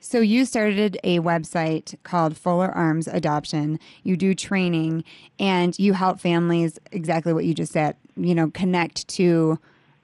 So 0.00 0.20
you 0.20 0.44
started 0.44 0.98
a 1.02 1.18
website 1.20 1.96
called 2.02 2.36
Fuller 2.36 2.70
Arms 2.70 3.08
Adoption. 3.08 3.80
You 4.02 4.16
do 4.16 4.34
training 4.34 5.04
and 5.38 5.76
you 5.78 5.94
help 5.94 6.20
families 6.20 6.78
exactly 6.92 7.32
what 7.32 7.44
you 7.44 7.54
just 7.54 7.72
said, 7.72 7.96
you 8.16 8.34
know, 8.34 8.50
connect 8.50 9.08
to 9.08 9.58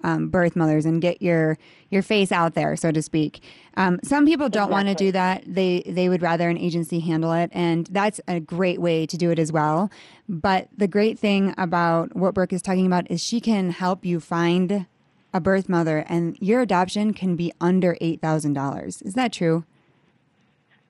um, 0.05 0.29
birth 0.29 0.57
mothers 0.57 0.85
and 0.85 1.01
get 1.01 1.23
your 1.23 1.59
your 1.91 2.03
face 2.03 2.33
out 2.33 2.55
there, 2.55 2.75
so 2.75 2.91
to 2.91 3.03
speak. 3.03 3.43
Um, 3.77 4.01
some 4.03 4.27
people 4.27 4.49
don't 4.49 4.65
exactly. 4.65 4.73
want 4.73 4.99
to 4.99 5.05
do 5.05 5.13
that; 5.13 5.45
they 5.47 5.83
they 5.87 6.09
would 6.09 6.23
rather 6.23 6.49
an 6.49 6.59
agency 6.59 7.01
handle 7.01 7.33
it, 7.33 7.51
and 7.53 7.87
that's 7.89 8.21
a 8.27 8.41
great 8.41 8.81
way 8.81 9.07
to 9.07 9.17
do 9.17 9.31
it 9.31 9.39
as 9.39 9.53
well. 9.53 9.91
But 10.29 10.69
the 10.77 10.89
great 10.89 11.19
thing 11.19 11.55
about 11.57 12.17
what 12.17 12.35
Brooke 12.35 12.53
is 12.53 12.63
talking 12.63 12.87
about 12.87 13.11
is 13.11 13.23
she 13.23 13.41
can 13.41 13.71
help 13.71 14.05
you 14.05 14.21
find 14.21 14.87
a 15.33 15.41
birth 15.41 15.69
mother, 15.69 16.05
and 16.09 16.37
your 16.41 16.61
adoption 16.61 17.15
can 17.15 17.37
be 17.37 17.53
under 17.61 17.97
eight 18.01 18.21
thousand 18.21 18.55
dollars. 18.55 19.03
Is 19.03 19.15
that 19.15 19.33
true? 19.33 19.65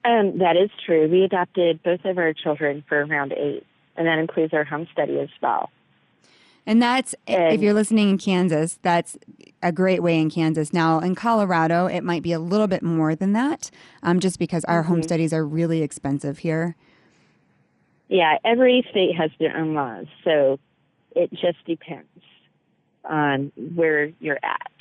Um, 0.05 0.39
that 0.39 0.57
is 0.57 0.69
true. 0.85 1.07
We 1.07 1.23
adopted 1.23 1.81
both 1.83 2.03
of 2.05 2.17
our 2.17 2.33
children 2.33 2.83
for 2.87 3.03
around 3.03 3.33
eight, 3.33 3.65
and 3.95 4.07
that 4.07 4.19
includes 4.19 4.53
our 4.53 4.63
home 4.63 4.87
study 4.91 5.19
as 5.19 5.29
well. 5.41 5.69
And 6.65 6.81
that's, 6.81 7.13
and, 7.27 7.53
if 7.53 7.61
you're 7.61 7.73
listening 7.73 8.09
in 8.09 8.17
Kansas, 8.17 8.79
that's 8.81 9.17
a 9.61 9.71
great 9.71 10.01
way 10.01 10.19
in 10.19 10.29
Kansas. 10.29 10.71
Now, 10.71 10.99
in 10.99 11.13
Colorado, 11.13 11.87
it 11.87 12.03
might 12.03 12.23
be 12.23 12.31
a 12.31 12.39
little 12.39 12.67
bit 12.67 12.83
more 12.83 13.15
than 13.15 13.33
that, 13.33 13.69
um, 14.01 14.19
just 14.19 14.39
because 14.39 14.63
our 14.65 14.81
mm-hmm. 14.81 14.93
home 14.93 15.03
studies 15.03 15.33
are 15.33 15.45
really 15.45 15.81
expensive 15.81 16.39
here. 16.39 16.75
Yeah, 18.09 18.37
every 18.45 18.85
state 18.91 19.15
has 19.17 19.31
their 19.39 19.55
own 19.57 19.73
laws, 19.73 20.05
so 20.23 20.59
it 21.15 21.31
just 21.31 21.63
depends 21.65 22.07
on 23.05 23.51
where 23.75 24.11
you're 24.19 24.39
at. 24.43 24.71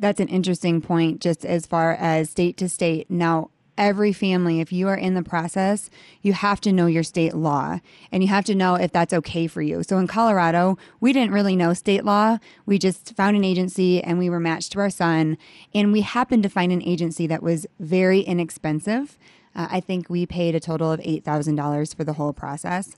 That's 0.00 0.18
an 0.18 0.28
interesting 0.28 0.80
point, 0.80 1.20
just 1.20 1.44
as 1.44 1.66
far 1.66 1.92
as 1.92 2.30
state 2.30 2.56
to 2.56 2.68
state. 2.70 3.10
Now, 3.10 3.50
every 3.76 4.14
family, 4.14 4.60
if 4.60 4.72
you 4.72 4.88
are 4.88 4.96
in 4.96 5.12
the 5.12 5.22
process, 5.22 5.90
you 6.22 6.32
have 6.32 6.60
to 6.62 6.72
know 6.72 6.86
your 6.86 7.02
state 7.02 7.34
law 7.34 7.80
and 8.10 8.22
you 8.22 8.28
have 8.28 8.44
to 8.46 8.54
know 8.54 8.74
if 8.74 8.92
that's 8.92 9.12
okay 9.12 9.46
for 9.46 9.60
you. 9.60 9.82
So 9.82 9.98
in 9.98 10.06
Colorado, 10.06 10.78
we 11.00 11.12
didn't 11.12 11.32
really 11.32 11.54
know 11.54 11.74
state 11.74 12.04
law. 12.04 12.38
We 12.64 12.78
just 12.78 13.14
found 13.14 13.36
an 13.36 13.44
agency 13.44 14.02
and 14.02 14.18
we 14.18 14.30
were 14.30 14.40
matched 14.40 14.72
to 14.72 14.80
our 14.80 14.90
son. 14.90 15.38
And 15.74 15.92
we 15.92 16.00
happened 16.00 16.42
to 16.44 16.48
find 16.48 16.72
an 16.72 16.82
agency 16.82 17.26
that 17.26 17.42
was 17.42 17.66
very 17.78 18.20
inexpensive. 18.20 19.18
Uh, 19.54 19.68
I 19.70 19.80
think 19.80 20.08
we 20.08 20.26
paid 20.26 20.54
a 20.54 20.60
total 20.60 20.92
of 20.92 21.00
$8,000 21.00 21.94
for 21.94 22.04
the 22.04 22.14
whole 22.14 22.32
process. 22.32 22.96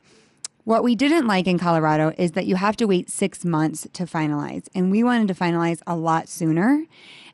What 0.64 0.84
we 0.84 0.94
didn't 0.94 1.26
like 1.26 1.48
in 1.48 1.58
Colorado 1.58 2.12
is 2.16 2.32
that 2.32 2.46
you 2.46 2.54
have 2.54 2.76
to 2.76 2.86
wait 2.86 3.10
six 3.10 3.44
months 3.44 3.88
to 3.94 4.04
finalize, 4.04 4.68
and 4.74 4.92
we 4.92 5.02
wanted 5.02 5.26
to 5.28 5.34
finalize 5.34 5.82
a 5.88 5.96
lot 5.96 6.28
sooner. 6.28 6.84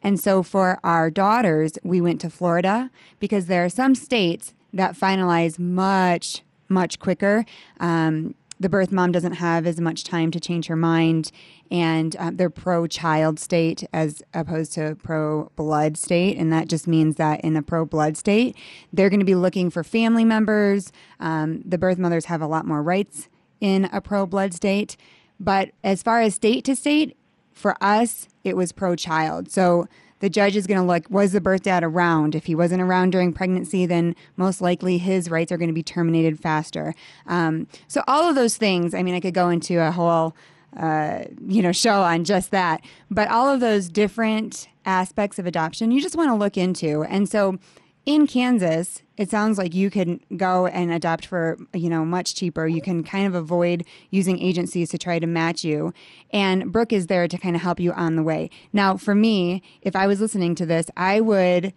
And 0.02 0.18
so 0.18 0.42
for 0.42 0.78
our 0.82 1.10
daughters, 1.10 1.78
we 1.82 2.00
went 2.00 2.22
to 2.22 2.30
Florida 2.30 2.90
because 3.20 3.46
there 3.46 3.64
are 3.64 3.68
some 3.68 3.94
states 3.94 4.54
that 4.72 4.94
finalize 4.94 5.58
much, 5.58 6.42
much 6.70 6.98
quicker. 7.00 7.44
Um, 7.80 8.34
the 8.60 8.68
birth 8.68 8.90
mom 8.90 9.12
doesn't 9.12 9.34
have 9.34 9.66
as 9.66 9.80
much 9.80 10.04
time 10.04 10.30
to 10.30 10.40
change 10.40 10.66
her 10.66 10.76
mind, 10.76 11.30
and 11.70 12.16
uh, 12.16 12.30
they're 12.34 12.50
pro 12.50 12.86
child 12.86 13.38
state 13.38 13.84
as 13.92 14.22
opposed 14.34 14.72
to 14.72 14.96
pro 15.02 15.50
blood 15.56 15.96
state. 15.96 16.36
And 16.36 16.52
that 16.52 16.68
just 16.68 16.86
means 16.86 17.16
that 17.16 17.40
in 17.42 17.56
a 17.56 17.62
pro 17.62 17.84
blood 17.84 18.16
state, 18.16 18.56
they're 18.92 19.10
going 19.10 19.20
to 19.20 19.26
be 19.26 19.34
looking 19.34 19.70
for 19.70 19.84
family 19.84 20.24
members. 20.24 20.92
Um, 21.20 21.62
the 21.64 21.78
birth 21.78 21.98
mothers 21.98 22.26
have 22.26 22.42
a 22.42 22.46
lot 22.46 22.66
more 22.66 22.82
rights 22.82 23.28
in 23.60 23.86
a 23.92 24.00
pro 24.00 24.26
blood 24.26 24.54
state. 24.54 24.96
But 25.40 25.70
as 25.84 26.02
far 26.02 26.20
as 26.20 26.34
state 26.34 26.64
to 26.64 26.74
state, 26.74 27.16
for 27.52 27.76
us, 27.82 28.28
it 28.44 28.56
was 28.56 28.72
pro 28.72 28.94
child. 28.96 29.50
So 29.50 29.88
the 30.20 30.28
judge 30.28 30.56
is 30.56 30.66
going 30.66 30.80
to 30.80 30.86
look 30.86 31.04
was 31.10 31.32
the 31.32 31.40
birth 31.40 31.62
dad 31.62 31.84
around? 31.84 32.34
If 32.34 32.46
he 32.46 32.54
wasn't 32.54 32.82
around 32.82 33.10
during 33.10 33.32
pregnancy 33.32 33.86
then 33.86 34.14
most 34.36 34.60
likely 34.60 34.98
his 34.98 35.30
rights 35.30 35.52
are 35.52 35.56
going 35.56 35.68
to 35.68 35.74
be 35.74 35.82
terminated 35.82 36.38
faster. 36.38 36.94
Um, 37.26 37.66
so 37.86 38.02
all 38.06 38.28
of 38.28 38.34
those 38.34 38.56
things 38.56 38.94
i 38.94 39.02
mean 39.02 39.14
i 39.14 39.20
could 39.20 39.34
go 39.34 39.48
into 39.48 39.80
a 39.80 39.90
whole 39.90 40.34
uh, 40.76 41.24
you 41.46 41.62
know 41.62 41.72
show 41.72 42.02
on 42.02 42.24
just 42.24 42.50
that 42.50 42.84
but 43.10 43.28
all 43.30 43.48
of 43.48 43.60
those 43.60 43.88
different 43.88 44.68
aspects 44.84 45.38
of 45.38 45.46
adoption 45.46 45.90
you 45.90 46.00
just 46.00 46.16
want 46.16 46.28
to 46.30 46.34
look 46.34 46.56
into. 46.56 47.04
And 47.04 47.28
so 47.28 47.58
in 48.06 48.26
Kansas, 48.26 49.02
it 49.16 49.30
sounds 49.30 49.58
like 49.58 49.74
you 49.74 49.90
can 49.90 50.20
go 50.36 50.66
and 50.66 50.90
adopt 50.90 51.26
for 51.26 51.58
you 51.74 51.90
know 51.90 52.04
much 52.04 52.34
cheaper. 52.34 52.66
You 52.66 52.80
can 52.80 53.02
kind 53.04 53.26
of 53.26 53.34
avoid 53.34 53.84
using 54.10 54.38
agencies 54.40 54.90
to 54.90 54.98
try 54.98 55.18
to 55.18 55.26
match 55.26 55.64
you, 55.64 55.92
and 56.32 56.72
Brooke 56.72 56.92
is 56.92 57.08
there 57.08 57.28
to 57.28 57.36
kind 57.38 57.54
of 57.54 57.62
help 57.62 57.80
you 57.80 57.92
on 57.92 58.16
the 58.16 58.22
way. 58.22 58.50
Now, 58.72 58.96
for 58.96 59.14
me, 59.14 59.62
if 59.82 59.94
I 59.94 60.06
was 60.06 60.20
listening 60.20 60.54
to 60.56 60.66
this, 60.66 60.86
I 60.96 61.20
would 61.20 61.74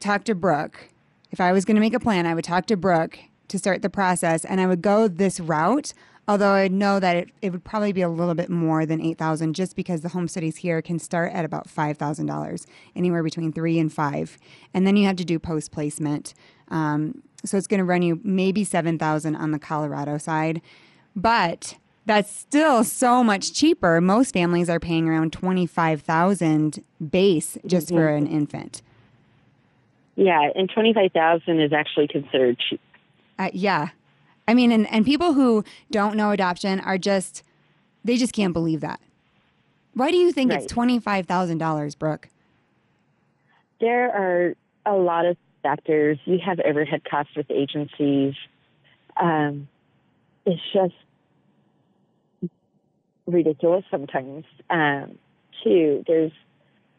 talk 0.00 0.24
to 0.24 0.34
Brooke. 0.34 0.88
If 1.30 1.40
I 1.40 1.52
was 1.52 1.64
going 1.64 1.76
to 1.76 1.80
make 1.80 1.94
a 1.94 2.00
plan, 2.00 2.26
I 2.26 2.34
would 2.34 2.44
talk 2.44 2.66
to 2.66 2.76
Brooke 2.76 3.18
to 3.48 3.58
start 3.58 3.82
the 3.82 3.90
process, 3.90 4.44
and 4.44 4.60
I 4.60 4.66
would 4.66 4.82
go 4.82 5.08
this 5.08 5.38
route 5.38 5.92
Although 6.28 6.52
I 6.52 6.68
know 6.68 6.98
that 6.98 7.16
it, 7.16 7.28
it 7.40 7.50
would 7.50 7.62
probably 7.62 7.92
be 7.92 8.02
a 8.02 8.08
little 8.08 8.34
bit 8.34 8.50
more 8.50 8.84
than 8.84 9.00
eight 9.00 9.16
thousand, 9.16 9.54
just 9.54 9.76
because 9.76 10.00
the 10.00 10.08
home 10.08 10.26
studies 10.26 10.56
here 10.56 10.82
can 10.82 10.98
start 10.98 11.32
at 11.32 11.44
about 11.44 11.68
five 11.68 11.98
thousand 11.98 12.26
dollars, 12.26 12.66
anywhere 12.96 13.22
between 13.22 13.52
three 13.52 13.78
and 13.78 13.92
five, 13.92 14.36
and 14.74 14.86
then 14.86 14.96
you 14.96 15.06
have 15.06 15.16
to 15.16 15.24
do 15.24 15.38
post 15.38 15.70
placement. 15.70 16.34
Um, 16.68 17.22
so 17.44 17.56
it's 17.56 17.68
going 17.68 17.78
to 17.78 17.84
run 17.84 18.02
you 18.02 18.20
maybe 18.24 18.64
seven 18.64 18.98
thousand 18.98 19.36
on 19.36 19.52
the 19.52 19.58
Colorado 19.58 20.18
side, 20.18 20.60
but 21.14 21.76
that's 22.06 22.30
still 22.30 22.82
so 22.82 23.22
much 23.22 23.52
cheaper. 23.52 24.00
Most 24.00 24.32
families 24.32 24.68
are 24.68 24.80
paying 24.80 25.08
around 25.08 25.32
twenty 25.32 25.66
five 25.66 26.02
thousand 26.02 26.82
base 27.10 27.56
just 27.66 27.88
mm-hmm. 27.88 27.96
for 27.96 28.08
an 28.08 28.26
infant. 28.26 28.82
Yeah, 30.16 30.50
and 30.56 30.68
twenty 30.68 30.92
five 30.92 31.12
thousand 31.12 31.60
is 31.60 31.72
actually 31.72 32.08
considered 32.08 32.58
cheap. 32.58 32.80
Uh, 33.38 33.50
yeah, 33.52 33.90
I 34.48 34.54
mean, 34.54 34.72
and, 34.72 34.90
and 34.92 35.04
people 35.04 35.32
who 35.32 35.64
don't 35.90 36.16
know 36.16 36.30
adoption 36.30 36.80
are 36.80 36.98
just, 36.98 37.42
they 38.04 38.16
just 38.16 38.32
can't 38.32 38.52
believe 38.52 38.80
that. 38.80 39.00
Why 39.94 40.10
do 40.10 40.16
you 40.16 40.30
think 40.32 40.52
right. 40.52 40.62
it's 40.62 40.72
$25,000, 40.72 41.98
Brooke? 41.98 42.28
There 43.80 44.10
are 44.10 44.54
a 44.84 44.96
lot 44.96 45.26
of 45.26 45.36
factors. 45.62 46.18
You 46.24 46.38
have 46.44 46.60
overhead 46.60 47.02
costs 47.04 47.34
with 47.34 47.50
agencies. 47.50 48.34
Um, 49.16 49.68
it's 50.44 50.62
just 50.72 50.94
ridiculous 53.26 53.84
sometimes. 53.90 54.44
Um, 54.70 55.18
too, 55.64 56.04
there's 56.06 56.32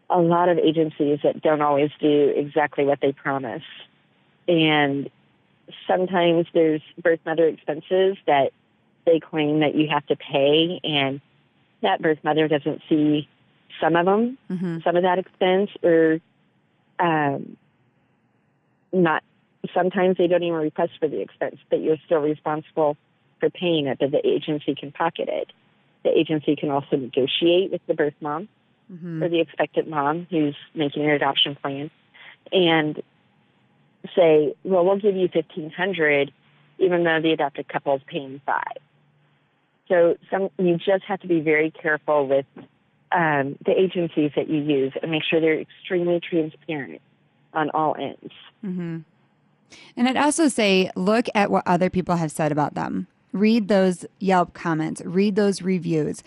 a 0.10 0.20
lot 0.20 0.50
of 0.50 0.58
agencies 0.58 1.20
that 1.24 1.42
don't 1.42 1.62
always 1.62 1.92
do 2.00 2.34
exactly 2.36 2.86
what 2.86 3.00
they 3.01 3.12
promise. 3.12 3.63
And 4.48 5.10
sometimes 5.88 6.47
there's 6.53 6.81
birth 7.01 7.19
mother 7.25 7.47
expenses 7.47 8.17
that 8.25 8.51
they 9.05 9.19
claim 9.19 9.62
that 9.62 9.75
you 9.75 9.88
have 9.89 10.05
to 10.07 10.15
pay, 10.15 10.79
and 10.83 11.21
that 11.81 12.01
birth 12.01 12.19
mother 12.24 12.47
doesn't 12.47 12.81
see 12.89 13.27
some 13.81 13.95
of 13.95 14.05
them, 14.05 14.38
mm-hmm. 14.50 14.79
some 14.83 14.95
of 14.95 15.03
that 15.03 15.19
expense, 15.19 15.69
or 15.83 16.19
um, 17.00 17.57
not. 18.91 19.24
Sometimes 19.74 20.17
they 20.17 20.27
don't 20.27 20.43
even 20.43 20.59
request 20.59 20.93
for 21.00 21.07
the 21.07 21.21
expense, 21.21 21.57
but 21.69 21.81
you're 21.81 21.97
still 22.05 22.19
responsible 22.19 22.95
for 23.39 23.50
paying 23.50 23.88
it, 23.88 23.97
but 24.00 24.12
the 24.12 24.25
agency 24.25 24.75
can 24.75 24.91
pocket 24.91 25.29
it. 25.29 25.51
The 26.03 26.17
agency 26.17 26.55
can 26.55 26.69
also 26.69 26.95
negotiate 26.95 27.71
with 27.71 27.81
the 27.88 27.93
birth 27.93 28.13
mom 28.21 28.47
mm-hmm. 28.91 29.24
or 29.24 29.29
the 29.29 29.41
expectant 29.41 29.89
mom 29.89 30.27
who's 30.29 30.55
making 30.74 31.03
an 31.03 31.12
adoption 31.12 31.55
plan. 31.55 31.91
And 32.51 33.01
say, 34.16 34.56
well, 34.63 34.86
we'll 34.86 35.00
give 35.00 35.16
you 35.16 35.27
fifteen 35.27 35.70
hundred, 35.70 36.32
even 36.80 37.04
though 37.04 37.22
the 37.22 37.32
adopted 37.32 37.68
couple 37.68 37.96
is 37.96 38.01
paying 38.08 38.42
five. 38.46 38.77
So 39.88 40.18
some 40.30 40.50
you 40.58 40.77
just 40.77 41.04
have 41.06 41.22
to 41.22 41.27
be 41.27 41.39
very 41.39 41.72
careful 41.72 42.27
with 42.27 42.46
um, 43.12 43.58
the 43.66 43.72
agencies 43.72 44.32
that 44.36 44.50
you 44.50 44.62
use 44.62 44.94
and 45.01 45.12
make 45.12 45.24
sure 45.24 45.39
they're 45.39 45.60
extremely 45.60 46.20
transparent 46.20 47.01
on 47.54 47.70
all 47.72 47.96
ends. 47.96 48.34
Mm-hmm. 48.66 49.00
And 49.96 50.08
I'd 50.08 50.18
also 50.18 50.48
say 50.48 50.92
look 50.96 51.27
at 51.34 51.50
what 51.50 51.63
other 51.66 51.89
people 51.89 52.18
have 52.18 52.32
said 52.32 52.51
about 52.51 52.74
them. 52.74 53.08
Read 53.32 53.68
those 53.68 54.06
Yelp 54.20 54.54
comments. 54.54 55.01
Read 55.06 55.36
those 55.36 55.62
reviews. 55.62 56.24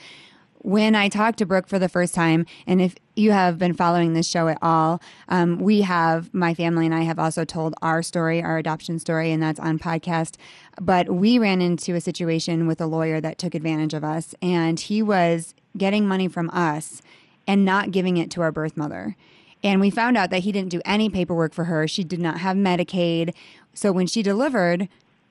When 0.62 0.94
I 0.94 1.08
talked 1.08 1.38
to 1.38 1.46
Brooke 1.46 1.66
for 1.66 1.78
the 1.78 1.88
first 1.88 2.14
time, 2.14 2.44
and 2.66 2.82
if 2.82 2.94
you 3.16 3.32
have 3.32 3.58
been 3.58 3.72
following 3.72 4.12
this 4.12 4.28
show 4.28 4.48
at 4.48 4.58
all, 4.60 5.00
um, 5.28 5.58
we 5.58 5.80
have, 5.82 6.32
my 6.34 6.52
family 6.54 6.86
and 6.86 6.94
I 6.94 7.02
have 7.02 7.18
also 7.18 7.44
told 7.44 7.74
our 7.80 8.02
story, 8.02 8.42
our 8.42 8.58
adoption 8.58 8.98
story, 8.98 9.32
and 9.32 9.42
that's 9.42 9.58
on 9.58 9.78
podcast. 9.78 10.36
But 10.80 11.08
we 11.08 11.38
ran 11.38 11.62
into 11.62 11.94
a 11.94 12.00
situation 12.00 12.66
with 12.66 12.80
a 12.80 12.86
lawyer 12.86 13.20
that 13.20 13.38
took 13.38 13.54
advantage 13.54 13.94
of 13.94 14.04
us, 14.04 14.34
and 14.42 14.78
he 14.78 15.02
was 15.02 15.54
getting 15.76 16.06
money 16.06 16.28
from 16.28 16.50
us 16.50 17.00
and 17.46 17.64
not 17.64 17.90
giving 17.90 18.18
it 18.18 18.30
to 18.32 18.42
our 18.42 18.52
birth 18.52 18.76
mother. 18.76 19.16
And 19.62 19.80
we 19.80 19.90
found 19.90 20.16
out 20.16 20.30
that 20.30 20.40
he 20.40 20.52
didn't 20.52 20.70
do 20.70 20.80
any 20.84 21.08
paperwork 21.08 21.54
for 21.54 21.64
her. 21.64 21.88
She 21.88 22.04
did 22.04 22.20
not 22.20 22.40
have 22.40 22.56
Medicaid. 22.56 23.34
So 23.74 23.92
when 23.92 24.06
she 24.06 24.22
delivered, 24.22 24.88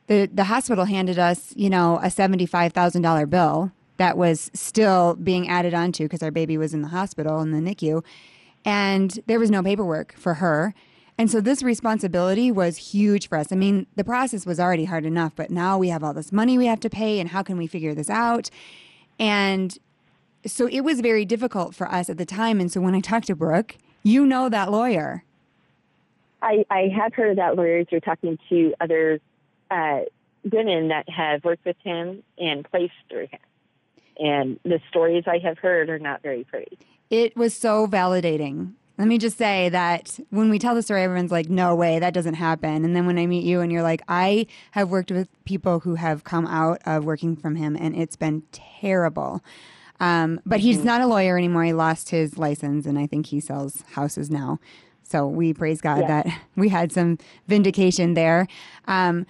the, 0.08 0.30
the 0.32 0.46
hospital 0.46 0.86
handed 0.86 1.20
us, 1.20 1.54
you 1.56 1.70
know, 1.70 1.98
a 1.98 2.08
$75,000 2.08 3.30
bill 3.30 3.72
that 4.00 4.18
was 4.18 4.50
still 4.54 5.14
being 5.16 5.50
added 5.50 5.74
onto 5.74 6.06
because 6.06 6.24
our 6.24 6.32
baby 6.32 6.58
was 6.58 6.74
in 6.74 6.82
the 6.82 6.88
hospital 6.88 7.42
in 7.42 7.52
the 7.52 7.60
NICU. 7.60 8.04
And 8.64 9.20
there 9.28 9.40
was 9.40 9.52
no 9.52 9.62
paperwork 9.62 10.14
for 10.14 10.36
her. 10.36 10.74
And 11.18 11.30
so 11.30 11.42
this 11.42 11.62
responsibility 11.62 12.50
was 12.50 12.78
huge 12.78 13.28
for 13.28 13.38
us. 13.38 13.52
I 13.52 13.56
mean, 13.56 13.88
the 13.98 14.06
process 14.06 14.46
was 14.46 14.58
already 14.58 14.86
hard 14.86 15.06
enough, 15.06 15.34
but 15.36 15.52
now 15.52 15.78
we 15.78 15.90
have 15.90 16.02
all 16.02 16.14
this 16.14 16.32
money 16.32 16.58
we 16.58 16.66
have 16.66 16.80
to 16.80 16.90
pay, 16.90 17.20
and 17.20 17.30
how 17.30 17.44
can 17.44 17.58
we 17.58 17.68
figure 17.68 17.94
this 17.94 18.10
out? 18.10 18.50
And 19.20 19.78
so 20.46 20.66
it 20.68 20.80
was 20.80 21.02
very 21.02 21.26
difficult 21.26 21.76
for 21.76 21.92
us 21.92 22.10
at 22.10 22.18
the 22.18 22.26
time. 22.26 22.62
And 22.62 22.72
so 22.72 22.80
when 22.80 22.96
I 22.96 23.02
talked 23.02 23.28
to 23.28 23.36
Brooke, 23.36 23.76
you 24.02 24.26
know 24.26 24.48
that 24.48 24.72
lawyer. 24.72 25.26
I, 26.42 26.64
I 26.70 26.88
have 26.96 27.14
heard 27.14 27.32
of 27.32 27.36
that 27.36 27.58
lawyer 27.58 27.84
through 27.84 28.00
talking 28.00 28.40
to 28.48 28.74
other 28.80 29.20
uh, 29.70 30.02
women 30.50 30.88
that 30.88 31.10
have 31.10 31.44
worked 31.44 31.66
with 31.66 31.76
him 31.84 32.24
and 32.38 32.64
placed 32.64 32.94
through 33.10 33.28
him 33.28 33.40
and 34.20 34.60
the 34.64 34.80
stories 34.90 35.24
I 35.28 35.40
have 35.40 35.58
heard 35.58 35.90
are 35.90 36.00
not 36.00 36.22
very 36.22 36.44
pretty. 36.44 36.78
It 37.10 37.36
was 37.36 37.54
so 37.54 37.88
validating. 37.88 38.74
Let 38.98 39.08
me 39.08 39.18
just 39.18 39.38
say 39.38 39.70
that 39.70 40.20
when 40.30 40.50
we 40.50 40.60
tell 40.60 40.76
the 40.76 40.82
story, 40.82 41.04
everyone's 41.04 41.32
like, 41.32 41.50
no 41.50 41.74
way, 41.74 42.00
that 42.00 42.14
doesn't 42.14 42.34
happen. 42.34 42.84
And 42.84 42.94
then 42.96 43.06
when 43.06 43.18
I 43.18 43.28
meet 43.28 43.46
you 43.46 43.62
and 43.62 43.72
you're 43.72 43.82
like, 43.82 44.02
I 44.10 44.46
have 44.72 44.90
worked 44.90 45.10
with 45.10 45.30
people 45.46 45.80
who 45.80 45.96
have 45.96 46.26
come 46.26 46.46
out 46.46 46.82
of 46.86 47.06
working 47.06 47.38
from 47.38 47.56
him 47.56 47.78
and 47.80 47.96
it's 47.96 48.18
been 48.18 48.44
terrible. 48.52 49.42
Um, 50.02 50.42
but 50.46 50.60
he's 50.60 50.78
mm-hmm. 50.78 50.88
not 50.88 51.02
a 51.02 51.08
lawyer 51.08 51.38
anymore. 51.38 51.64
He 51.64 51.74
lost 51.74 52.10
his 52.10 52.38
license 52.38 52.86
and 52.86 53.00
I 53.00 53.08
think 53.08 53.28
he 53.28 53.40
sells 53.40 53.84
houses 53.94 54.30
now. 54.30 54.60
So 55.04 55.28
we 55.28 55.54
praise 55.54 55.82
God 55.82 56.02
yeah. 56.02 56.08
that 56.08 56.42
we 56.56 56.70
had 56.70 56.92
some 56.92 57.18
vindication 57.48 58.14
there. 58.14 58.48
Um, 58.86 59.26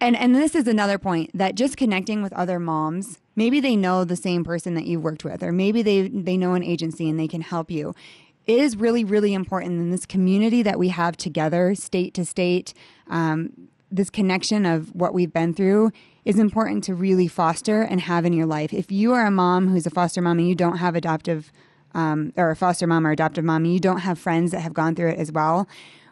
and 0.00 0.16
and 0.16 0.34
this 0.34 0.54
is 0.54 0.66
another 0.66 0.98
point 0.98 1.30
that 1.32 1.54
just 1.54 1.76
connecting 1.76 2.22
with 2.22 2.32
other 2.32 2.58
moms 2.58 3.20
maybe 3.36 3.60
they 3.60 3.76
know 3.76 4.04
the 4.04 4.16
same 4.16 4.44
person 4.44 4.74
that 4.74 4.86
you've 4.86 5.02
worked 5.02 5.24
with 5.24 5.42
or 5.42 5.52
maybe 5.52 5.82
they 5.82 6.08
they 6.08 6.36
know 6.36 6.54
an 6.54 6.62
agency 6.62 7.08
and 7.08 7.18
they 7.18 7.28
can 7.28 7.40
help 7.40 7.70
you. 7.70 7.94
It 8.46 8.58
is 8.58 8.76
really 8.76 9.04
really 9.04 9.34
important 9.34 9.80
in 9.80 9.90
this 9.90 10.06
community 10.06 10.62
that 10.62 10.78
we 10.78 10.88
have 10.88 11.16
together 11.16 11.74
state 11.74 12.14
to 12.14 12.24
state 12.24 12.74
um, 13.08 13.68
this 13.90 14.08
connection 14.08 14.64
of 14.64 14.94
what 14.94 15.12
we've 15.12 15.32
been 15.32 15.52
through 15.52 15.92
is 16.24 16.38
important 16.38 16.82
to 16.84 16.94
really 16.94 17.28
foster 17.28 17.82
and 17.82 18.00
have 18.00 18.24
in 18.24 18.32
your 18.32 18.46
life. 18.46 18.72
If 18.72 18.90
you 18.90 19.12
are 19.12 19.26
a 19.26 19.30
mom 19.30 19.68
who's 19.68 19.86
a 19.86 19.90
foster 19.90 20.22
mom 20.22 20.38
and 20.38 20.48
you 20.48 20.54
don't 20.54 20.78
have 20.78 20.94
adoptive 20.94 21.52
um, 21.94 22.32
or 22.36 22.50
a 22.50 22.56
foster 22.56 22.86
mom 22.86 23.06
or 23.06 23.10
adoptive 23.10 23.44
mom 23.44 23.64
and 23.64 23.74
you 23.74 23.80
don't 23.80 23.98
have 23.98 24.18
friends 24.18 24.50
that 24.52 24.60
have 24.60 24.72
gone 24.72 24.94
through 24.94 25.10
it 25.10 25.18
as 25.18 25.30
well 25.30 25.68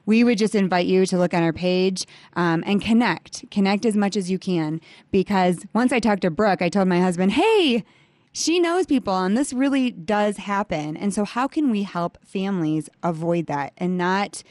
we 0.06 0.24
would 0.24 0.38
just 0.38 0.54
invite 0.54 0.86
you 0.86 1.06
to 1.06 1.18
look 1.18 1.34
on 1.34 1.42
our 1.42 1.52
page 1.52 2.06
um, 2.34 2.62
and 2.66 2.82
connect. 2.82 3.50
Connect 3.50 3.84
as 3.84 3.96
much 3.96 4.16
as 4.16 4.30
you 4.30 4.38
can. 4.38 4.80
Because 5.10 5.66
once 5.72 5.92
I 5.92 6.00
talked 6.00 6.22
to 6.22 6.30
Brooke, 6.30 6.62
I 6.62 6.68
told 6.68 6.88
my 6.88 7.00
husband, 7.00 7.32
hey, 7.32 7.84
she 8.32 8.60
knows 8.60 8.86
people 8.86 9.16
and 9.18 9.36
this 9.36 9.52
really 9.52 9.90
does 9.90 10.36
happen. 10.36 10.96
And 10.96 11.12
so, 11.12 11.24
how 11.24 11.48
can 11.48 11.70
we 11.70 11.82
help 11.82 12.18
families 12.24 12.88
avoid 13.02 13.46
that 13.46 13.72
and 13.76 13.98
not 13.98 14.42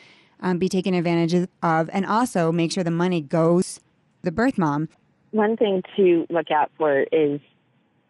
um, 0.41 0.57
be 0.57 0.69
taken 0.69 0.93
advantage 0.93 1.47
of 1.63 1.89
and 1.91 2.05
also 2.05 2.51
make 2.51 2.71
sure 2.71 2.83
the 2.83 2.91
money 2.91 3.21
goes 3.21 3.79
the 4.21 4.31
birth 4.31 4.57
mom? 4.57 4.89
One 5.31 5.57
thing 5.57 5.83
to 5.95 6.25
look 6.29 6.51
out 6.51 6.71
for 6.77 7.01
is 7.11 7.39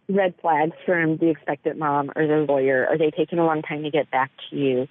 red 0.08 0.34
flags 0.42 0.76
from 0.86 1.18
the 1.18 1.30
expectant 1.30 1.78
mom 1.78 2.12
or 2.16 2.26
the 2.26 2.46
lawyer. 2.52 2.88
Are 2.88 2.98
they 2.98 3.12
taking 3.12 3.38
a 3.38 3.46
long 3.46 3.62
time 3.62 3.84
to 3.84 3.92
get 3.92 4.10
back 4.10 4.32
to 4.50 4.56
you? 4.56 4.88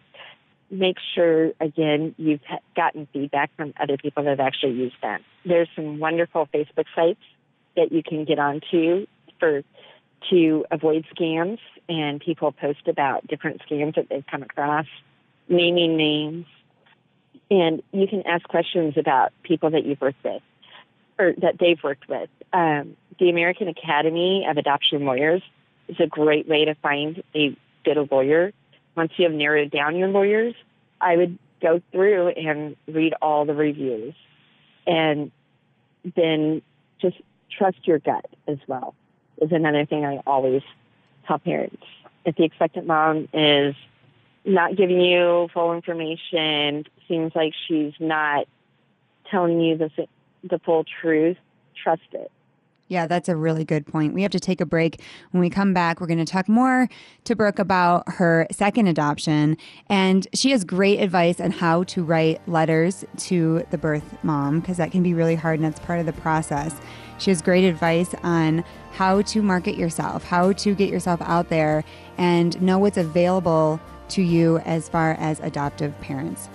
Make 0.71 0.97
sure 1.15 1.53
again 1.61 2.15
you've 2.19 2.41
gotten 2.77 3.09
feedback 3.13 3.51
from 3.57 3.73
other 3.81 3.97
people 3.97 4.25
that 4.25 4.31
have 4.31 4.41
actually 4.41 4.73
used 4.73 4.97
them. 5.03 5.21
There's 5.45 5.69
some 5.75 5.99
wonderful 5.99 6.49
Facebook 6.53 6.87
sites 6.95 7.21
that 7.77 7.93
you 7.93 8.03
can 8.03 8.25
get 8.25 8.39
onto 8.39 9.07
for 9.39 9.63
to 10.31 10.65
avoid 10.71 11.07
scams, 11.17 11.59
and 11.89 12.21
people 12.21 12.53
post 12.53 12.89
about 12.89 13.27
different 13.27 13.63
scams 13.69 13.95
that 13.95 14.09
they've 14.11 14.27
come 14.29 14.43
across, 14.43 14.87
naming 15.49 15.97
names, 15.97 16.47
and 17.51 17.83
you 17.93 18.07
can 18.09 18.27
ask 18.27 18.47
questions 18.49 18.95
about 18.97 19.33
people 19.43 19.71
that 19.71 19.87
you've 19.87 20.01
worked 20.01 20.23
with 20.25 20.43
or 21.19 21.35
that 21.39 21.59
they've 21.59 21.83
worked 21.83 22.09
with. 22.09 22.29
Um, 22.53 22.97
the 23.19 23.31
American 23.31 23.69
Academy 23.69 24.47
of 24.49 24.57
Adoption 24.57 25.05
Lawyers 25.05 25.43
is 25.89 25.97
a 26.01 26.07
great 26.07 26.49
way 26.49 26.65
to 26.67 26.75
find 26.77 27.23
a 27.35 27.57
good 27.85 28.09
lawyer 28.11 28.53
once 28.99 29.13
you 29.17 29.25
have 29.25 29.33
narrowed 29.33 29.71
down 29.71 29.97
your 29.97 30.09
lawyers, 30.09 30.55
I 31.01 31.17
would 31.17 31.39
go 31.63 31.81
through 31.93 32.29
and 32.29 32.77
read 32.87 33.15
all 33.23 33.45
the 33.47 33.55
reviews 33.55 34.15
and 34.87 35.31
then 36.17 36.63
just 37.01 37.17
trust 37.51 37.79
your 37.87 37.99
gut 37.99 38.27
as 38.47 38.59
well 38.67 38.95
is 39.41 39.53
another 39.53 39.87
thing 39.87 40.05
I 40.05 40.21
always 40.27 40.63
tell 41.27 41.39
parents. 41.39 41.83
If 42.25 42.37
the 42.37 42.45
expectant 42.45 42.87
mom 42.87 43.29
is 43.33 43.75
not 44.45 44.77
giving 44.77 45.01
you 45.01 45.49
full 45.55 45.73
information, 45.75 46.85
seems 47.07 47.33
like 47.35 47.55
she's 47.67 47.93
not 48.01 48.47
telling 49.31 49.61
you 49.61 49.77
the 49.77 49.91
the 50.45 50.59
full 50.59 50.85
truth, 51.01 51.37
trust 51.83 52.03
it. 52.13 52.31
Yeah, 52.88 53.07
that's 53.07 53.29
a 53.29 53.37
really 53.37 53.64
good 53.64 53.87
point. 53.87 54.14
We 54.14 54.22
have 54.22 54.31
to 54.33 54.40
take 54.40 54.62
a 54.62 54.66
break. 54.66 55.03
When 55.31 55.42
we 55.42 55.51
come 55.51 55.74
back, 55.74 56.01
we're 56.01 56.07
going 56.07 56.24
to 56.24 56.24
talk 56.24 56.48
more 56.48 56.88
to 57.24 57.37
Brooke 57.37 57.59
about 57.59 58.05
her 58.14 58.46
second 58.51 58.87
adoption. 58.87 59.59
And 59.90 60.27
she 60.33 60.51
has 60.53 60.64
great 60.64 60.98
advice 60.98 61.38
on 61.38 61.51
how 61.51 61.85
to 61.85 62.03
write 62.03 62.40
letters 62.48 63.05
to 63.18 63.62
the 63.70 63.79
birth 63.79 64.18
mom, 64.22 64.61
because 64.61 64.79
that 64.79 64.90
can 64.90 65.03
be 65.03 65.12
really 65.12 65.35
hard 65.35 65.61
and 65.61 65.64
that's 65.66 65.85
part 65.85 66.01
of 66.01 66.07
the 66.07 66.14
process. 66.14 66.74
She 67.18 67.31
has 67.31 67.42
great 67.42 67.64
advice 67.64 68.14
on 68.22 68.64
how 68.92 69.20
to 69.22 69.42
market 69.42 69.77
yourself, 69.77 70.24
how 70.24 70.53
to 70.53 70.74
get 70.74 70.88
yourself 70.88 71.20
out 71.22 71.51
there 71.51 71.85
and 72.16 72.61
know 72.62 72.79
what's 72.79 72.96
available 72.96 73.81
to 74.11 74.22
you 74.22 74.59
as 74.59 74.88
far 74.88 75.12
as 75.18 75.40
adoptive 75.40 75.98
parents. 76.01 76.48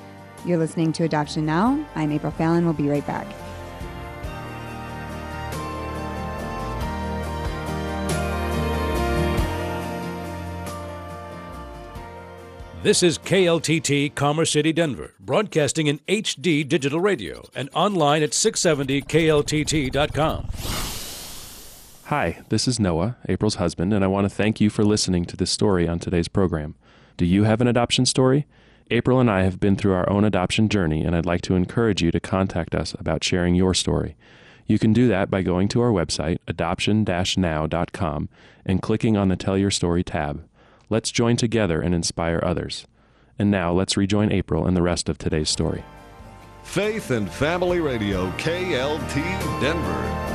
You're 0.45 0.57
listening 0.57 0.93
to 0.93 1.03
Adoption 1.03 1.45
Now. 1.45 1.85
I'm 1.95 2.11
April 2.11 2.31
Fallon. 2.31 2.65
We'll 2.65 2.73
be 2.73 2.89
right 2.89 3.05
back. 3.05 3.27
This 12.83 13.01
is 13.01 13.17
KLTT 13.17 14.13
Commerce 14.13 14.51
City, 14.51 14.71
Denver, 14.73 15.13
broadcasting 15.17 15.87
in 15.87 15.99
HD 15.99 16.67
digital 16.67 16.99
radio 16.99 17.47
and 17.55 17.69
online 17.73 18.21
at 18.23 18.31
670kltt.com. 18.31 20.49
Hi, 22.07 22.41
this 22.49 22.67
is 22.67 22.81
Noah, 22.81 23.15
April's 23.29 23.55
husband, 23.55 23.93
and 23.93 24.03
I 24.03 24.07
want 24.07 24.25
to 24.25 24.29
thank 24.29 24.59
you 24.59 24.69
for 24.69 24.83
listening 24.83 25.23
to 25.27 25.37
this 25.37 25.49
story 25.49 25.87
on 25.87 25.99
today's 25.99 26.27
program. 26.27 26.75
Do 27.15 27.25
you 27.25 27.45
have 27.45 27.61
an 27.61 27.69
adoption 27.69 28.05
story? 28.05 28.47
April 28.91 29.21
and 29.21 29.31
I 29.31 29.43
have 29.43 29.61
been 29.61 29.77
through 29.77 29.93
our 29.93 30.09
own 30.09 30.25
adoption 30.25 30.67
journey, 30.67 31.05
and 31.05 31.15
I'd 31.15 31.25
like 31.25 31.43
to 31.43 31.55
encourage 31.55 32.01
you 32.01 32.11
to 32.11 32.19
contact 32.19 32.75
us 32.75 32.93
about 32.99 33.23
sharing 33.23 33.55
your 33.55 33.73
story. 33.73 34.17
You 34.67 34.77
can 34.77 34.91
do 34.91 35.07
that 35.07 35.31
by 35.31 35.41
going 35.41 35.69
to 35.69 35.79
our 35.79 35.91
website, 35.91 36.39
adoption 36.49 37.05
now.com, 37.05 38.27
and 38.65 38.81
clicking 38.81 39.15
on 39.15 39.29
the 39.29 39.37
Tell 39.37 39.57
Your 39.57 39.71
Story 39.71 40.03
tab. 40.03 40.43
Let's 40.89 41.11
join 41.11 41.37
together 41.37 41.81
and 41.81 41.93
inspire 41.95 42.39
others. 42.43 42.85
And 43.39 43.49
now 43.49 43.71
let's 43.71 43.97
rejoin 43.97 44.31
April 44.31 44.65
and 44.65 44.77
the 44.77 44.81
rest 44.81 45.09
of 45.09 45.17
today's 45.17 45.49
story. 45.49 45.83
Faith 46.63 47.11
and 47.11 47.29
Family 47.29 47.79
Radio, 47.79 48.29
KLTT 48.31 49.61
Denver. 49.61 50.32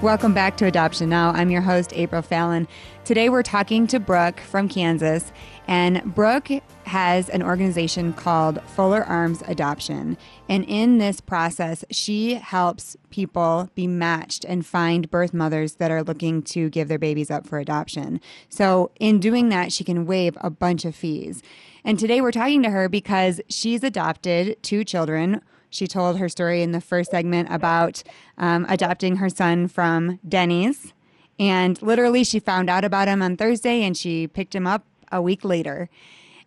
Welcome 0.00 0.32
back 0.32 0.56
to 0.58 0.66
Adoption 0.66 1.08
Now. 1.08 1.32
I'm 1.32 1.50
your 1.50 1.60
host, 1.60 1.92
April 1.92 2.22
Fallon. 2.22 2.68
Today 3.04 3.28
we're 3.28 3.42
talking 3.42 3.88
to 3.88 3.98
Brooke 3.98 4.38
from 4.38 4.68
Kansas. 4.68 5.32
And 5.66 6.14
Brooke 6.14 6.50
has 6.84 7.28
an 7.28 7.42
organization 7.42 8.12
called 8.12 8.62
Fuller 8.76 9.02
Arms 9.02 9.42
Adoption. 9.48 10.16
And 10.48 10.64
in 10.66 10.98
this 10.98 11.20
process, 11.20 11.84
she 11.90 12.34
helps 12.34 12.96
people 13.10 13.70
be 13.74 13.88
matched 13.88 14.44
and 14.44 14.64
find 14.64 15.10
birth 15.10 15.34
mothers 15.34 15.74
that 15.74 15.90
are 15.90 16.04
looking 16.04 16.42
to 16.42 16.70
give 16.70 16.86
their 16.86 17.00
babies 17.00 17.28
up 17.28 17.44
for 17.44 17.58
adoption. 17.58 18.20
So, 18.48 18.92
in 19.00 19.18
doing 19.18 19.48
that, 19.48 19.72
she 19.72 19.82
can 19.82 20.06
waive 20.06 20.38
a 20.40 20.48
bunch 20.48 20.84
of 20.84 20.94
fees. 20.94 21.42
And 21.84 21.98
today 21.98 22.20
we're 22.20 22.30
talking 22.30 22.62
to 22.62 22.70
her 22.70 22.88
because 22.88 23.40
she's 23.48 23.82
adopted 23.82 24.62
two 24.62 24.84
children 24.84 25.42
She 25.70 25.86
told 25.86 26.18
her 26.18 26.28
story 26.28 26.62
in 26.62 26.72
the 26.72 26.80
first 26.80 27.10
segment 27.10 27.48
about 27.50 28.02
um, 28.36 28.66
adopting 28.68 29.16
her 29.16 29.28
son 29.28 29.68
from 29.68 30.18
Denny's. 30.26 30.92
And 31.38 31.80
literally, 31.82 32.24
she 32.24 32.40
found 32.40 32.68
out 32.68 32.84
about 32.84 33.08
him 33.08 33.22
on 33.22 33.36
Thursday 33.36 33.82
and 33.82 33.96
she 33.96 34.26
picked 34.26 34.54
him 34.54 34.66
up 34.66 34.84
a 35.12 35.22
week 35.22 35.44
later. 35.44 35.88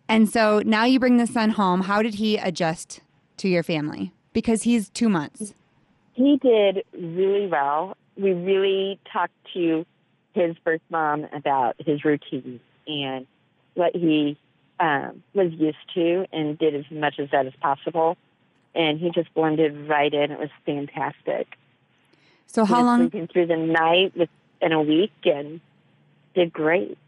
And 0.08 0.28
so 0.28 0.60
now 0.64 0.84
you 0.84 0.98
bring 0.98 1.16
the 1.16 1.26
son 1.26 1.50
home. 1.50 1.82
How 1.82 2.02
did 2.02 2.14
he 2.14 2.36
adjust 2.36 3.00
to 3.38 3.48
your 3.48 3.62
family? 3.62 4.12
Because 4.32 4.62
he's 4.62 4.88
two 4.90 5.08
months. 5.08 5.54
He 6.14 6.36
did 6.36 6.84
really 6.92 7.46
well. 7.46 7.96
We 8.16 8.32
really 8.32 8.98
talked 9.10 9.32
to 9.54 9.86
his 10.34 10.56
birth 10.64 10.82
mom 10.90 11.26
about 11.32 11.76
his 11.78 12.04
routine 12.04 12.60
and 12.86 13.26
what 13.74 13.94
he 13.94 14.36
um, 14.80 15.22
was 15.34 15.52
used 15.52 15.76
to 15.94 16.26
and 16.32 16.58
did 16.58 16.74
as 16.74 16.84
much 16.90 17.18
of 17.18 17.30
that 17.30 17.46
as 17.46 17.52
possible. 17.60 18.16
And 18.74 18.98
he 18.98 19.10
just 19.10 19.32
blended 19.34 19.88
right 19.88 20.12
in. 20.12 20.30
It 20.30 20.38
was 20.38 20.50
fantastic. 20.64 21.56
So 22.46 22.64
how 22.64 22.82
long? 22.82 23.00
Sleeping 23.10 23.28
through 23.28 23.46
the 23.46 23.56
night 23.56 24.16
within 24.16 24.72
a 24.72 24.82
week 24.82 25.12
and 25.24 25.60
did 26.34 26.52
great. 26.52 26.98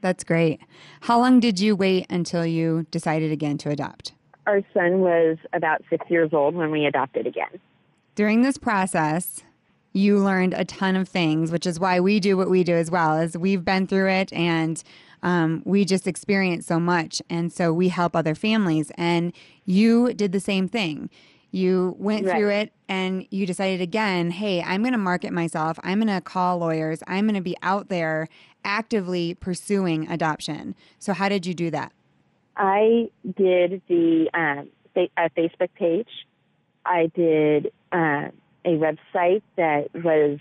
That's 0.00 0.24
great. 0.24 0.60
How 1.00 1.18
long 1.18 1.40
did 1.40 1.58
you 1.58 1.74
wait 1.74 2.06
until 2.10 2.44
you 2.44 2.86
decided 2.90 3.32
again 3.32 3.56
to 3.58 3.70
adopt? 3.70 4.12
Our 4.46 4.62
son 4.74 5.00
was 5.00 5.38
about 5.52 5.82
six 5.88 6.04
years 6.10 6.30
old 6.32 6.54
when 6.54 6.70
we 6.70 6.84
adopted 6.84 7.26
again. 7.26 7.58
During 8.14 8.42
this 8.42 8.58
process, 8.58 9.42
you 9.94 10.18
learned 10.18 10.54
a 10.54 10.64
ton 10.64 10.96
of 10.96 11.08
things, 11.08 11.50
which 11.50 11.66
is 11.66 11.80
why 11.80 12.00
we 12.00 12.20
do 12.20 12.36
what 12.36 12.50
we 12.50 12.64
do 12.64 12.74
as 12.74 12.90
well. 12.90 13.14
As 13.14 13.36
we've 13.38 13.64
been 13.64 13.86
through 13.86 14.10
it 14.10 14.32
and 14.32 14.82
um, 15.24 15.62
we 15.64 15.84
just 15.84 16.06
experience 16.06 16.66
so 16.66 16.78
much, 16.78 17.20
and 17.28 17.52
so 17.52 17.72
we 17.72 17.88
help 17.88 18.14
other 18.14 18.34
families. 18.36 18.92
And 18.96 19.32
you 19.64 20.12
did 20.14 20.30
the 20.32 20.38
same 20.38 20.68
thing. 20.68 21.10
You 21.50 21.96
went 21.98 22.26
Right. 22.26 22.36
through 22.36 22.50
it 22.50 22.72
and 22.88 23.26
you 23.30 23.46
decided 23.46 23.80
again, 23.80 24.32
hey, 24.32 24.60
I'm 24.62 24.82
going 24.82 24.92
to 24.92 24.98
market 24.98 25.32
myself. 25.32 25.78
I'm 25.84 26.00
going 26.00 26.12
to 26.14 26.20
call 26.20 26.58
lawyers. 26.58 27.00
I'm 27.06 27.26
going 27.26 27.36
to 27.36 27.40
be 27.40 27.56
out 27.62 27.88
there 27.88 28.28
actively 28.64 29.34
pursuing 29.34 30.08
adoption. 30.10 30.74
So, 30.98 31.12
how 31.12 31.28
did 31.28 31.46
you 31.46 31.54
do 31.54 31.70
that? 31.70 31.92
I 32.56 33.08
did 33.36 33.82
the 33.88 34.28
um, 34.34 34.68
a 34.96 35.30
Facebook 35.30 35.70
page. 35.74 36.08
I 36.84 37.10
did 37.14 37.72
um, 37.92 38.32
a 38.64 38.76
website 38.76 39.42
that 39.56 39.88
was 39.94 40.38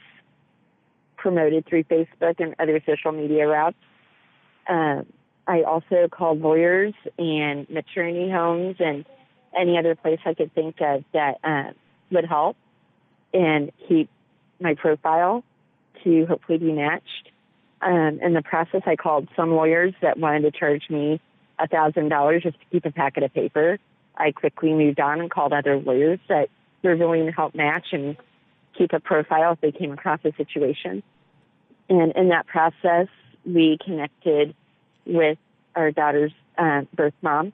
promoted 1.16 1.66
through 1.68 1.84
Facebook 1.86 2.40
and 2.40 2.54
other 2.60 2.82
social 2.86 3.12
media 3.12 3.48
routes. 3.48 3.78
Um, 4.68 5.06
I 5.48 5.64
also 5.64 6.08
called 6.10 6.42
lawyers 6.42 6.94
and 7.18 7.70
maternity 7.70 8.30
homes 8.30 8.78
and 8.80 9.06
any 9.58 9.78
other 9.78 9.96
place 9.96 10.20
I 10.26 10.34
could 10.34 10.54
think 10.54 10.78
of 10.82 11.04
that 11.14 11.40
um, 11.44 11.74
would 12.12 12.26
help 12.26 12.56
and 13.34 13.72
keep 13.88 14.10
my 14.60 14.76
profile 14.76 15.44
to 16.04 16.26
hopefully 16.26 16.58
be 16.58 16.72
matched. 16.72 17.30
Um, 17.82 18.20
in 18.22 18.34
the 18.34 18.42
process, 18.42 18.82
I 18.86 18.96
called 18.96 19.28
some 19.36 19.52
lawyers 19.52 19.94
that 20.02 20.18
wanted 20.18 20.42
to 20.42 20.52
charge 20.52 20.90
me 20.90 21.20
a 21.60 21.68
thousand 21.68 22.10
dollars 22.10 22.44
just 22.44 22.60
to 22.60 22.66
keep 22.72 22.86
a 22.86 22.92
packet 22.92 23.24
of 23.24 23.34
paper. 23.34 23.78
I 24.16 24.32
quickly 24.32 24.74
moved 24.74 25.00
on 25.00 25.20
and 25.20 25.30
called 25.30 25.54
other 25.54 25.78
lawyers 25.78 26.20
that 26.30 26.50
were 26.84 26.96
willing 26.96 27.26
to 27.26 27.32
help 27.32 27.56
match 27.56 27.88
and 27.92 28.16
keep 28.78 28.94
a 28.94 29.00
profile 29.00 29.54
if 29.54 29.62
they 29.62 29.72
came 29.72 29.92
across 29.92 30.20
a 30.24 30.32
situation. 30.36 31.04
And 31.90 32.14
in 32.14 32.30
that 32.30 32.48
process, 32.48 33.08
we 33.46 33.78
connected 33.84 34.56
with 35.06 35.38
our 35.76 35.92
daughter's 35.92 36.32
uh, 36.58 36.82
birth 36.94 37.14
mom. 37.22 37.54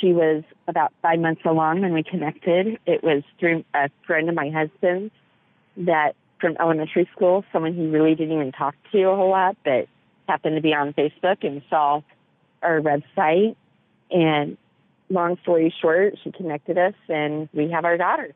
She 0.00 0.12
was 0.12 0.44
about 0.66 0.92
five 1.02 1.18
months 1.18 1.42
along 1.44 1.82
when 1.82 1.92
we 1.92 2.02
connected. 2.02 2.78
It 2.86 3.02
was 3.02 3.22
through 3.38 3.64
a 3.74 3.90
friend 4.06 4.28
of 4.28 4.34
my 4.34 4.50
husband's 4.50 5.12
that 5.76 6.14
from 6.40 6.56
elementary 6.58 7.08
school, 7.14 7.44
someone 7.52 7.74
he 7.74 7.86
really 7.86 8.14
didn't 8.14 8.34
even 8.34 8.52
talk 8.52 8.74
to 8.92 9.02
a 9.02 9.16
whole 9.16 9.30
lot, 9.30 9.56
but 9.64 9.88
happened 10.26 10.56
to 10.56 10.62
be 10.62 10.74
on 10.74 10.92
Facebook 10.94 11.44
and 11.44 11.62
saw 11.68 12.00
our 12.62 12.80
website. 12.80 13.56
And 14.10 14.56
long 15.08 15.38
story 15.42 15.74
short, 15.80 16.14
she 16.22 16.32
connected 16.32 16.78
us 16.78 16.94
and 17.08 17.48
we 17.52 17.70
have 17.70 17.84
our 17.84 17.96
daughter. 17.96 18.34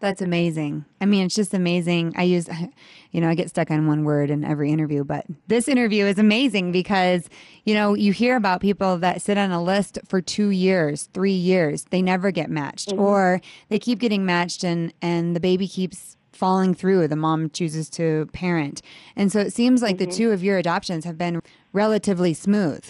That's 0.00 0.20
amazing. 0.20 0.84
I 1.00 1.06
mean, 1.06 1.24
it's 1.26 1.34
just 1.34 1.54
amazing. 1.54 2.14
I 2.16 2.24
use, 2.24 2.48
you 3.10 3.20
know, 3.20 3.28
I 3.28 3.34
get 3.34 3.48
stuck 3.48 3.70
on 3.70 3.86
one 3.86 4.04
word 4.04 4.30
in 4.30 4.44
every 4.44 4.70
interview, 4.70 5.04
but 5.04 5.24
this 5.46 5.68
interview 5.68 6.04
is 6.04 6.18
amazing 6.18 6.72
because, 6.72 7.28
you 7.64 7.74
know, 7.74 7.94
you 7.94 8.12
hear 8.12 8.36
about 8.36 8.60
people 8.60 8.98
that 8.98 9.22
sit 9.22 9.38
on 9.38 9.50
a 9.50 9.62
list 9.62 9.98
for 10.06 10.20
two 10.20 10.50
years, 10.50 11.08
three 11.14 11.32
years, 11.32 11.84
they 11.84 12.02
never 12.02 12.30
get 12.30 12.50
matched, 12.50 12.90
mm-hmm. 12.90 13.00
or 13.00 13.40
they 13.68 13.78
keep 13.78 13.98
getting 13.98 14.26
matched 14.26 14.64
and, 14.64 14.92
and 15.00 15.34
the 15.34 15.40
baby 15.40 15.66
keeps 15.66 16.16
falling 16.32 16.74
through. 16.74 17.08
The 17.08 17.16
mom 17.16 17.50
chooses 17.50 17.88
to 17.90 18.28
parent. 18.32 18.82
And 19.16 19.32
so 19.32 19.40
it 19.40 19.52
seems 19.52 19.80
like 19.80 19.98
the 19.98 20.06
mm-hmm. 20.06 20.16
two 20.16 20.32
of 20.32 20.42
your 20.42 20.58
adoptions 20.58 21.04
have 21.04 21.16
been 21.16 21.40
relatively 21.72 22.34
smooth. 22.34 22.84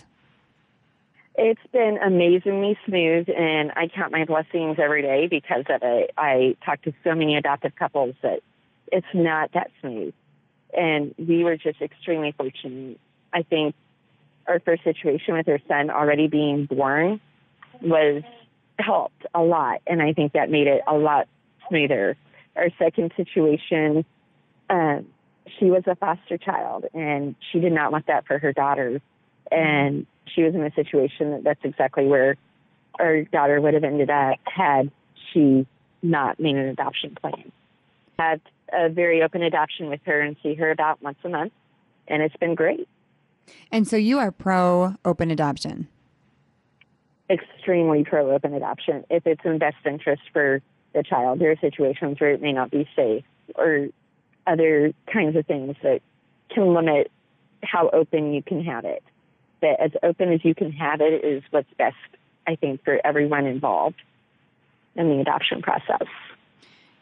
It's 1.36 1.60
been 1.72 1.98
amazingly 1.98 2.78
smooth, 2.86 3.28
and 3.28 3.72
I 3.72 3.88
count 3.88 4.12
my 4.12 4.24
blessings 4.24 4.78
every 4.78 5.02
day 5.02 5.26
because 5.26 5.64
of 5.68 5.80
it. 5.82 6.12
I 6.16 6.56
talk 6.64 6.82
to 6.82 6.92
so 7.02 7.14
many 7.14 7.36
adoptive 7.36 7.74
couples 7.74 8.14
that 8.22 8.40
it's 8.92 9.06
not 9.12 9.52
that 9.52 9.70
smooth. 9.80 10.14
And 10.76 11.14
we 11.18 11.42
were 11.42 11.56
just 11.56 11.80
extremely 11.80 12.32
fortunate. 12.32 13.00
I 13.32 13.42
think 13.42 13.74
our 14.46 14.60
first 14.60 14.84
situation 14.84 15.34
with 15.34 15.46
her 15.46 15.60
son 15.66 15.90
already 15.90 16.28
being 16.28 16.66
born 16.66 17.20
was 17.80 18.22
helped 18.78 19.26
a 19.34 19.42
lot, 19.42 19.80
and 19.88 20.00
I 20.00 20.12
think 20.12 20.34
that 20.34 20.50
made 20.50 20.68
it 20.68 20.82
a 20.86 20.94
lot 20.94 21.26
smoother. 21.68 22.16
Our 22.54 22.68
second 22.78 23.12
situation, 23.16 24.04
um, 24.70 25.06
she 25.58 25.66
was 25.66 25.82
a 25.86 25.96
foster 25.96 26.38
child, 26.38 26.86
and 26.94 27.34
she 27.50 27.58
did 27.58 27.72
not 27.72 27.90
want 27.90 28.06
that 28.06 28.26
for 28.26 28.38
her 28.38 28.52
daughter. 28.52 29.00
And 29.50 30.06
she 30.26 30.42
was 30.42 30.54
in 30.54 30.62
a 30.62 30.72
situation 30.72 31.30
that 31.32 31.44
that's 31.44 31.64
exactly 31.64 32.06
where 32.06 32.36
our 32.98 33.22
daughter 33.22 33.60
would 33.60 33.74
have 33.74 33.84
ended 33.84 34.10
up 34.10 34.38
had 34.44 34.90
she 35.32 35.66
not 36.02 36.38
made 36.38 36.56
an 36.56 36.68
adoption 36.68 37.16
plan. 37.20 37.52
Had 38.18 38.40
a 38.72 38.88
very 38.88 39.22
open 39.22 39.42
adoption 39.42 39.88
with 39.88 40.00
her 40.04 40.20
and 40.20 40.36
see 40.42 40.54
her 40.54 40.70
about 40.70 41.02
once 41.02 41.18
a 41.24 41.28
month, 41.28 41.52
and 42.08 42.22
it's 42.22 42.36
been 42.36 42.54
great. 42.54 42.88
And 43.70 43.86
so 43.86 43.96
you 43.96 44.18
are 44.18 44.30
pro 44.30 44.94
open 45.04 45.30
adoption. 45.30 45.88
Extremely 47.28 48.04
pro 48.04 48.30
open 48.32 48.54
adoption 48.54 49.04
if 49.10 49.26
it's 49.26 49.40
in 49.44 49.58
best 49.58 49.76
interest 49.84 50.22
for 50.32 50.62
the 50.94 51.02
child. 51.02 51.40
There 51.40 51.50
are 51.50 51.56
situations 51.56 52.20
where 52.20 52.32
it 52.32 52.40
may 52.40 52.52
not 52.52 52.70
be 52.70 52.88
safe 52.94 53.24
or 53.56 53.88
other 54.46 54.92
kinds 55.12 55.36
of 55.36 55.46
things 55.46 55.76
that 55.82 56.00
can 56.50 56.74
limit 56.74 57.10
how 57.62 57.88
open 57.92 58.32
you 58.32 58.42
can 58.42 58.62
have 58.64 58.84
it. 58.84 59.02
But 59.64 59.80
as 59.80 59.92
open 60.02 60.30
as 60.30 60.44
you 60.44 60.54
can 60.54 60.72
have 60.72 61.00
it 61.00 61.24
is 61.24 61.42
what's 61.50 61.72
best, 61.78 61.96
I 62.46 62.54
think, 62.54 62.84
for 62.84 63.00
everyone 63.02 63.46
involved 63.46 63.96
in 64.94 65.08
the 65.08 65.20
adoption 65.22 65.62
process. 65.62 66.06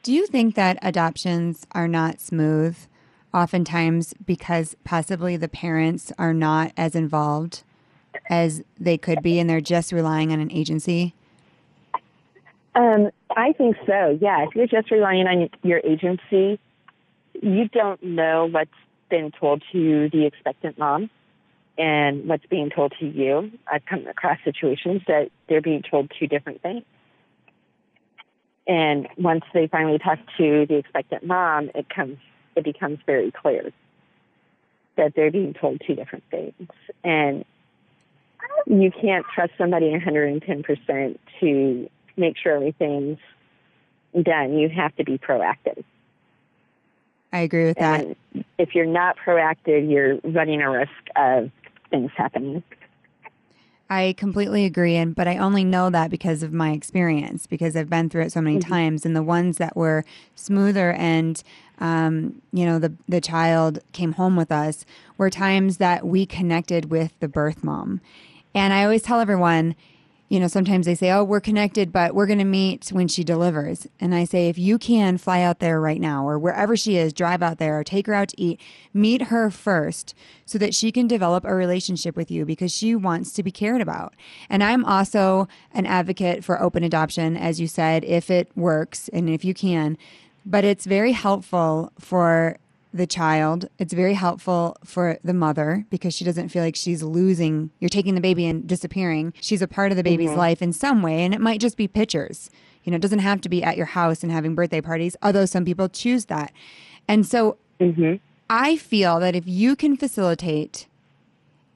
Do 0.05 0.13
you 0.13 0.29
think 0.29 0.55
that 0.55 0.79
adoptions 0.81 1.67
are 1.73 1.89
not 1.89 2.21
smooth 2.21 2.79
oftentimes 3.35 4.15
because 4.25 4.77
possibly 4.85 5.37
the 5.37 5.49
parents 5.49 6.13
are 6.19 6.33
not 6.33 6.71
as 6.77 6.95
involved 6.95 7.65
as 8.31 8.63
they 8.79 8.97
could 8.97 9.23
be 9.23 9.41
and 9.41 9.51
they're 9.51 9.61
just 9.61 9.91
relying 9.91 10.31
on 10.31 10.39
an 10.39 10.53
agency? 10.53 11.15
Um, 12.77 13.11
I 13.37 13.55
think 13.55 13.75
so. 13.87 14.17
Yeah, 14.21 14.45
if 14.45 14.55
you're 14.55 14.69
just 14.69 14.93
relying 14.93 15.27
on 15.27 15.51
your 15.65 15.81
agency, 15.81 16.61
you 17.43 17.69
don't 17.71 18.01
know 18.05 18.49
what's 18.49 18.71
been 19.11 19.33
told 19.33 19.65
to 19.73 20.09
the 20.11 20.27
expectant 20.27 20.79
mom 20.79 21.11
and 21.79 22.29
what's 22.29 22.47
being 22.47 22.71
told 22.71 22.93
to 23.01 23.07
you. 23.07 23.51
I've 23.71 23.85
come 23.87 24.07
across 24.07 24.39
situations 24.45 25.03
that 25.07 25.31
they're 25.49 25.63
being 25.63 25.83
told 25.83 26.13
two 26.19 26.27
different 26.27 26.63
things. 26.63 26.85
And 28.67 29.09
once 29.17 29.45
they 29.53 29.67
finally 29.67 29.99
talk 29.99 30.19
to 30.39 30.67
the 30.67 30.77
expectant 30.77 31.25
mom, 31.25 31.71
it 31.75 31.89
comes 31.89 32.19
it 32.55 32.65
becomes 32.65 32.99
very 33.07 33.33
clear 33.33 33.73
that 34.97 35.15
they're 35.17 35.31
being 35.31 35.55
told 35.55 35.81
two 35.87 35.95
different 35.95 36.25
things. 36.31 36.69
And 37.03 37.45
you 38.67 38.91
can't 38.91 39.25
trust 39.35 39.53
somebody 39.57 39.91
110% 39.91 41.19
to 41.41 41.91
make 42.17 42.37
sure 42.37 42.57
everything's 42.57 43.19
done. 44.21 44.59
You 44.59 44.69
have 44.69 44.95
to 44.97 45.05
be 45.05 45.19
proactive. 45.19 45.83
I 47.33 47.41
agree 47.41 47.65
with 47.65 47.79
that. 47.79 48.05
And 48.05 48.45
if 48.59 48.75
you're 48.75 48.85
not 48.85 49.17
proactive, 49.17 49.91
you're 49.91 50.19
running 50.23 50.61
a 50.61 50.71
risk 50.71 50.91
of 51.17 51.51
things 51.93 52.11
happening. 52.17 52.65
I 53.89 54.15
completely 54.17 54.65
agree, 54.65 54.97
and 54.97 55.15
but 55.15 55.29
I 55.29 55.37
only 55.37 55.65
know 55.65 55.91
that 55.91 56.11
because 56.11 56.43
of 56.43 56.51
my 56.51 56.71
experience, 56.71 57.47
because 57.47 57.77
I've 57.77 57.91
been 57.91 58.09
through 58.09 58.23
it 58.23 58.33
so 58.33 58.41
many 58.41 58.59
times. 58.59 59.05
And 59.05 59.15
the 59.15 59.23
ones 59.23 59.59
that 59.59 59.77
were 59.77 60.07
smoother, 60.35 60.93
and 60.95 61.43
um, 61.79 62.41
you 62.55 62.65
know, 62.65 62.79
the 62.79 62.95
the 63.07 63.21
child 63.21 63.81
came 63.93 64.13
home 64.13 64.35
with 64.35 64.51
us, 64.51 64.87
were 65.19 65.29
times 65.29 65.77
that 65.77 66.07
we 66.07 66.25
connected 66.25 66.91
with 66.91 67.13
the 67.21 67.29
birth 67.29 67.63
mom. 67.63 68.01
And 68.55 68.73
I 68.73 68.83
always 68.83 69.03
tell 69.03 69.21
everyone, 69.21 69.75
you 70.33 70.41
know, 70.41 70.49
sometimes 70.49 70.87
they 70.87 70.95
say, 70.95 71.11
oh, 71.11 71.23
we're 71.23 71.43
connected, 71.43 71.93
but 71.93 72.15
we're 72.15 72.27
going 72.27 72.39
to 72.39 72.45
meet 72.47 72.89
when 72.89 73.07
she 73.07 73.23
delivers. 73.23 73.87
And 74.01 74.15
I 74.15 74.25
say, 74.25 74.49
if 74.49 74.57
you 74.57 74.79
can 74.79 75.19
fly 75.19 75.43
out 75.43 75.59
there 75.59 75.79
right 75.79 76.01
now 76.01 76.27
or 76.27 76.39
wherever 76.39 76.75
she 76.75 76.97
is, 76.97 77.13
drive 77.13 77.43
out 77.43 77.59
there 77.59 77.79
or 77.79 77.85
take 77.85 78.07
her 78.07 78.15
out 78.15 78.29
to 78.29 78.41
eat, 78.41 78.59
meet 78.95 79.25
her 79.25 79.51
first 79.51 80.15
so 80.47 80.57
that 80.57 80.75
she 80.75 80.91
can 80.91 81.07
develop 81.07 81.45
a 81.45 81.55
relationship 81.55 82.17
with 82.17 82.31
you 82.31 82.47
because 82.47 82.73
she 82.73 82.95
wants 82.95 83.31
to 83.35 83.43
be 83.43 83.51
cared 83.51 83.83
about. 83.83 84.15
And 84.49 84.65
I'm 84.65 84.87
also 84.87 85.49
an 85.73 85.85
advocate 85.85 86.43
for 86.43 86.63
open 86.63 86.83
adoption, 86.83 87.37
as 87.37 87.61
you 87.61 87.67
said, 87.67 88.03
if 88.03 88.31
it 88.31 88.51
works 88.57 89.11
and 89.11 89.29
if 89.29 89.45
you 89.45 89.53
can. 89.53 89.99
But 90.47 90.65
it's 90.65 90.87
very 90.87 91.13
helpful 91.13 91.93
for 91.99 92.57
the 92.93 93.07
child. 93.07 93.69
It's 93.79 93.93
very 93.93 94.15
helpful 94.15 94.77
for 94.85 95.19
the 95.25 95.33
mother 95.33 95.87
because 95.91 96.15
she 96.15 96.25
doesn't 96.25 96.51
feel 96.51 96.63
like 96.63 96.77
she's 96.77 97.03
losing. 97.03 97.71
You're 97.81 97.89
taking 97.89 98.15
the 98.15 98.21
baby 98.21 98.47
and 98.47 98.67
disappearing. 98.67 99.33
She's 99.41 99.63
a 99.63 99.69
part 99.69 99.93
of 99.93 99.97
the 99.97 100.03
baby's 100.03 100.31
mm-hmm. 100.31 100.39
life 100.39 100.63
in 100.63 100.73
some 100.73 101.03
way, 101.03 101.25
and 101.25 101.35
it 101.35 101.41
might 101.41 101.61
just 101.61 101.77
be 101.77 101.89
pictures. 101.89 102.51
You 102.85 102.91
know, 102.91 102.97
it 102.97 103.03
doesn't 103.03 103.21
have 103.21 103.41
to 103.43 103.49
be 103.49 103.63
at 103.63 103.77
your 103.77 103.87
house 103.87 104.23
and 104.23 104.31
having 104.31 104.55
birthday 104.55 104.81
parties, 104.81 105.17
although 105.23 105.47
some 105.47 105.65
people 105.65 105.89
choose 105.89 106.27
that. 106.27 106.53
And 107.09 107.27
so 107.27 107.57
mm-hmm. 107.81 108.17
I 108.51 108.77
feel 108.77 109.21
that 109.21 109.35
if 109.35 109.47
you 109.47 109.77
can 109.77 109.97
facilitate 109.97 110.87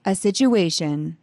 a 0.05 0.15
situation 0.15 1.17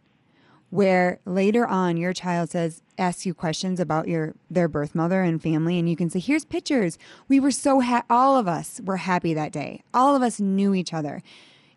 where 0.75 1.19
later 1.25 1.65
on 1.65 1.95
your 1.95 2.11
child 2.11 2.49
says 2.49 2.81
asks 2.97 3.25
you 3.25 3.33
questions 3.33 3.79
about 3.79 4.09
your 4.09 4.33
their 4.51 4.67
birth 4.67 4.93
mother 4.93 5.21
and 5.21 5.41
family 5.41 5.79
and 5.79 5.89
you 5.89 5.95
can 5.95 6.09
say 6.09 6.19
here's 6.19 6.43
pictures. 6.43 6.97
We 7.29 7.39
were 7.39 7.51
so 7.51 7.79
ha- 7.79 8.03
all 8.09 8.37
of 8.37 8.47
us 8.47 8.81
were 8.83 8.97
happy 8.97 9.33
that 9.33 9.53
day. 9.53 9.83
All 9.93 10.17
of 10.17 10.21
us 10.21 10.39
knew 10.39 10.73
each 10.73 10.93
other. 10.93 11.21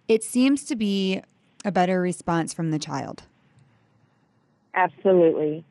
It 0.09 0.25
seems 0.25 0.65
to 0.65 0.75
be 0.75 1.23
a 1.65 1.71
better 1.71 2.01
response 2.01 2.53
from 2.53 2.73
the 2.73 2.79
child. 2.79 3.23
Absolutely. 4.75 5.65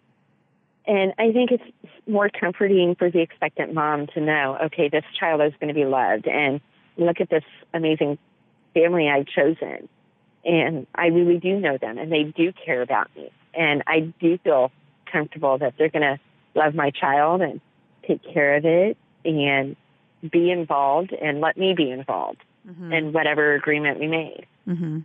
And 0.87 1.13
i 1.17 1.33
think 1.33 1.51
it's 1.51 1.97
more 2.07 2.29
comforting 2.29 2.95
for 2.95 3.11
the 3.11 3.19
expectant 3.19 3.73
mom 3.73 4.07
to 4.07 4.21
know 4.21 4.57
okay 4.67 4.87
this 4.87 5.03
child 5.19 5.41
is 5.41 5.51
going 5.59 5.67
to 5.67 5.73
be 5.73 5.85
loved 5.85 6.27
and 6.27 6.61
look 6.95 7.19
at 7.19 7.29
this 7.29 7.43
amazing 7.73 8.17
family 8.73 9.09
i've 9.09 9.27
chosen 9.27 9.89
and 10.47 10.87
I 10.95 11.07
really 11.07 11.37
do 11.39 11.59
know 11.59 11.77
them 11.77 11.97
and 11.97 12.11
they 12.11 12.23
do 12.23 12.53
care 12.53 12.81
about 12.81 13.13
me. 13.15 13.29
And 13.53 13.83
I 13.85 14.13
do 14.19 14.37
feel 14.39 14.71
comfortable 15.11 15.57
that 15.57 15.73
they're 15.77 15.89
going 15.89 16.17
to 16.17 16.19
love 16.55 16.73
my 16.73 16.89
child 16.89 17.41
and 17.41 17.59
take 18.07 18.23
care 18.23 18.55
of 18.55 18.65
it 18.65 18.97
and 19.25 19.75
be 20.31 20.49
involved 20.49 21.11
and 21.11 21.41
let 21.41 21.57
me 21.57 21.73
be 21.73 21.91
involved 21.91 22.41
mm-hmm. 22.67 22.93
in 22.93 23.13
whatever 23.13 23.53
agreement 23.53 23.99
we 23.99 24.07
made. 24.07 24.45
Mm-hmm. 24.67 24.99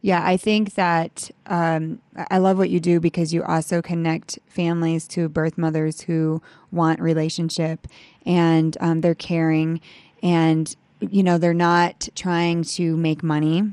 Yeah, 0.00 0.26
I 0.26 0.36
think 0.36 0.74
that 0.74 1.30
um, 1.46 2.00
I 2.16 2.38
love 2.38 2.58
what 2.58 2.70
you 2.70 2.80
do 2.80 2.98
because 2.98 3.32
you 3.32 3.44
also 3.44 3.80
connect 3.80 4.38
families 4.48 5.06
to 5.08 5.28
birth 5.28 5.56
mothers 5.56 6.00
who 6.00 6.42
want 6.72 6.98
relationship 6.98 7.86
and 8.26 8.76
um, 8.80 9.02
they're 9.02 9.14
caring 9.14 9.80
and 10.22 10.74
you 10.98 11.22
know 11.22 11.38
they're 11.38 11.54
not 11.54 12.08
trying 12.14 12.62
to 12.62 12.96
make 12.96 13.22
money 13.22 13.72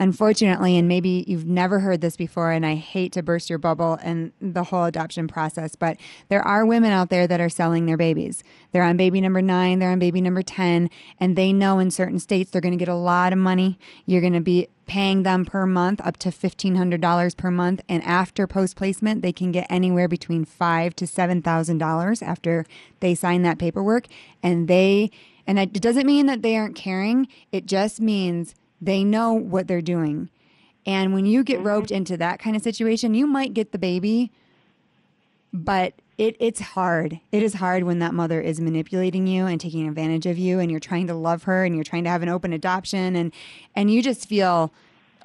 unfortunately, 0.00 0.78
and 0.78 0.88
maybe 0.88 1.24
you've 1.28 1.46
never 1.46 1.78
heard 1.78 2.00
this 2.00 2.16
before, 2.16 2.50
and 2.50 2.64
I 2.64 2.74
hate 2.74 3.12
to 3.12 3.22
burst 3.22 3.50
your 3.50 3.58
bubble 3.58 3.98
and 4.02 4.32
the 4.40 4.64
whole 4.64 4.84
adoption 4.84 5.28
process, 5.28 5.76
but 5.76 5.98
there 6.30 6.42
are 6.42 6.64
women 6.64 6.90
out 6.90 7.10
there 7.10 7.26
that 7.26 7.40
are 7.40 7.50
selling 7.50 7.84
their 7.84 7.98
babies. 7.98 8.42
They're 8.72 8.82
on 8.82 8.96
baby 8.96 9.20
number 9.20 9.42
nine, 9.42 9.78
they're 9.78 9.90
on 9.90 9.98
baby 9.98 10.22
number 10.22 10.42
10, 10.42 10.88
and 11.20 11.36
they 11.36 11.52
know 11.52 11.78
in 11.78 11.90
certain 11.90 12.18
states 12.18 12.50
they're 12.50 12.62
going 12.62 12.72
to 12.72 12.78
get 12.78 12.88
a 12.88 12.94
lot 12.94 13.34
of 13.34 13.38
money. 13.38 13.78
You're 14.06 14.22
going 14.22 14.32
to 14.32 14.40
be 14.40 14.68
paying 14.86 15.22
them 15.22 15.44
per 15.44 15.66
month 15.66 16.00
up 16.02 16.16
to 16.16 16.30
$1,500 16.30 17.36
per 17.36 17.50
month. 17.50 17.82
And 17.88 18.02
after 18.02 18.46
post 18.46 18.76
placement, 18.76 19.22
they 19.22 19.32
can 19.32 19.52
get 19.52 19.66
anywhere 19.70 20.08
between 20.08 20.44
five 20.44 20.96
to 20.96 21.04
$7,000 21.04 22.22
after 22.26 22.66
they 23.00 23.14
sign 23.14 23.42
that 23.42 23.58
paperwork. 23.58 24.06
And 24.42 24.66
they, 24.66 25.10
and 25.46 25.60
it 25.60 25.74
doesn't 25.74 26.06
mean 26.06 26.26
that 26.26 26.42
they 26.42 26.56
aren't 26.56 26.74
caring. 26.74 27.28
It 27.52 27.66
just 27.66 28.00
means 28.00 28.56
they 28.80 29.04
know 29.04 29.32
what 29.32 29.66
they're 29.66 29.80
doing. 29.80 30.28
And 30.86 31.12
when 31.12 31.26
you 31.26 31.44
get 31.44 31.58
mm-hmm. 31.58 31.68
roped 31.68 31.90
into 31.90 32.16
that 32.16 32.38
kind 32.38 32.56
of 32.56 32.62
situation, 32.62 33.14
you 33.14 33.26
might 33.26 33.54
get 33.54 33.72
the 33.72 33.78
baby, 33.78 34.30
but 35.52 35.94
it, 36.16 36.36
it's 36.38 36.60
hard. 36.60 37.20
It 37.32 37.42
is 37.42 37.54
hard 37.54 37.84
when 37.84 37.98
that 38.00 38.12
mother 38.12 38.40
is 38.40 38.60
manipulating 38.60 39.26
you 39.26 39.46
and 39.46 39.60
taking 39.60 39.88
advantage 39.88 40.26
of 40.26 40.36
you 40.38 40.58
and 40.58 40.70
you're 40.70 40.80
trying 40.80 41.06
to 41.06 41.14
love 41.14 41.44
her 41.44 41.64
and 41.64 41.74
you're 41.74 41.84
trying 41.84 42.04
to 42.04 42.10
have 42.10 42.22
an 42.22 42.28
open 42.28 42.52
adoption 42.52 43.16
and 43.16 43.32
and 43.74 43.90
you 43.90 44.02
just 44.02 44.28
feel 44.28 44.72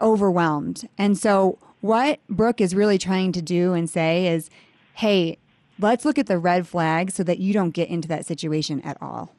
overwhelmed. 0.02 0.88
And 0.98 1.18
so 1.18 1.58
what 1.82 2.20
Brooke 2.30 2.62
is 2.62 2.74
really 2.74 2.98
trying 2.98 3.32
to 3.34 3.41
do 3.41 3.74
and 3.74 3.89
say 3.89 4.28
is, 4.28 4.50
hey, 4.94 5.38
let's 5.80 6.06
look 6.06 6.18
at 6.18 6.28
the 6.28 6.39
red 6.39 6.68
flags 6.68 7.15
so 7.15 7.24
that 7.24 7.39
you 7.39 7.54
don't 7.54 7.72
get 7.72 7.89
into 7.89 8.08
that 8.08 8.26
situation 8.26 8.82
at 8.82 8.98
all. 9.02 9.34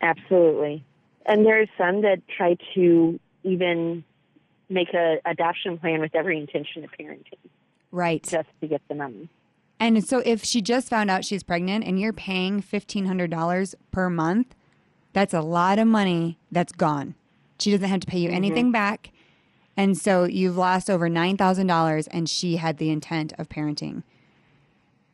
Absolutely. 0.00 0.84
And 1.26 1.44
there 1.44 1.60
are 1.60 1.66
some 1.76 2.02
that 2.02 2.22
try 2.28 2.56
to 2.74 3.20
even 3.44 4.04
make 4.68 4.94
a 4.94 5.18
adoption 5.24 5.78
plan 5.78 6.00
with 6.00 6.14
every 6.14 6.38
intention 6.38 6.84
of 6.84 6.90
parenting. 6.92 7.38
Right. 7.90 8.22
Just 8.22 8.48
to 8.60 8.66
get 8.68 8.82
the 8.88 8.94
money. 8.94 9.28
And 9.80 10.06
so 10.06 10.22
if 10.24 10.44
she 10.44 10.60
just 10.60 10.88
found 10.88 11.10
out 11.10 11.24
she's 11.24 11.42
pregnant 11.42 11.84
and 11.84 11.98
you're 11.98 12.12
paying 12.12 12.62
$1,500 12.62 13.74
per 13.90 14.10
month, 14.10 14.54
that's 15.12 15.34
a 15.34 15.40
lot 15.40 15.78
of 15.78 15.88
money 15.88 16.38
that's 16.52 16.72
gone. 16.72 17.14
She 17.58 17.70
doesn't 17.72 17.88
have 17.88 18.00
to 18.00 18.06
pay 18.06 18.18
you 18.18 18.28
mm-hmm. 18.28 18.36
anything 18.36 18.72
back. 18.72 19.10
And 19.76 19.96
so 19.96 20.24
you've 20.24 20.58
lost 20.58 20.90
over 20.90 21.08
$9,000 21.08 22.08
and 22.10 22.28
she 22.28 22.56
had 22.56 22.76
the 22.76 22.90
intent 22.90 23.32
of 23.38 23.48
parenting. 23.48 24.02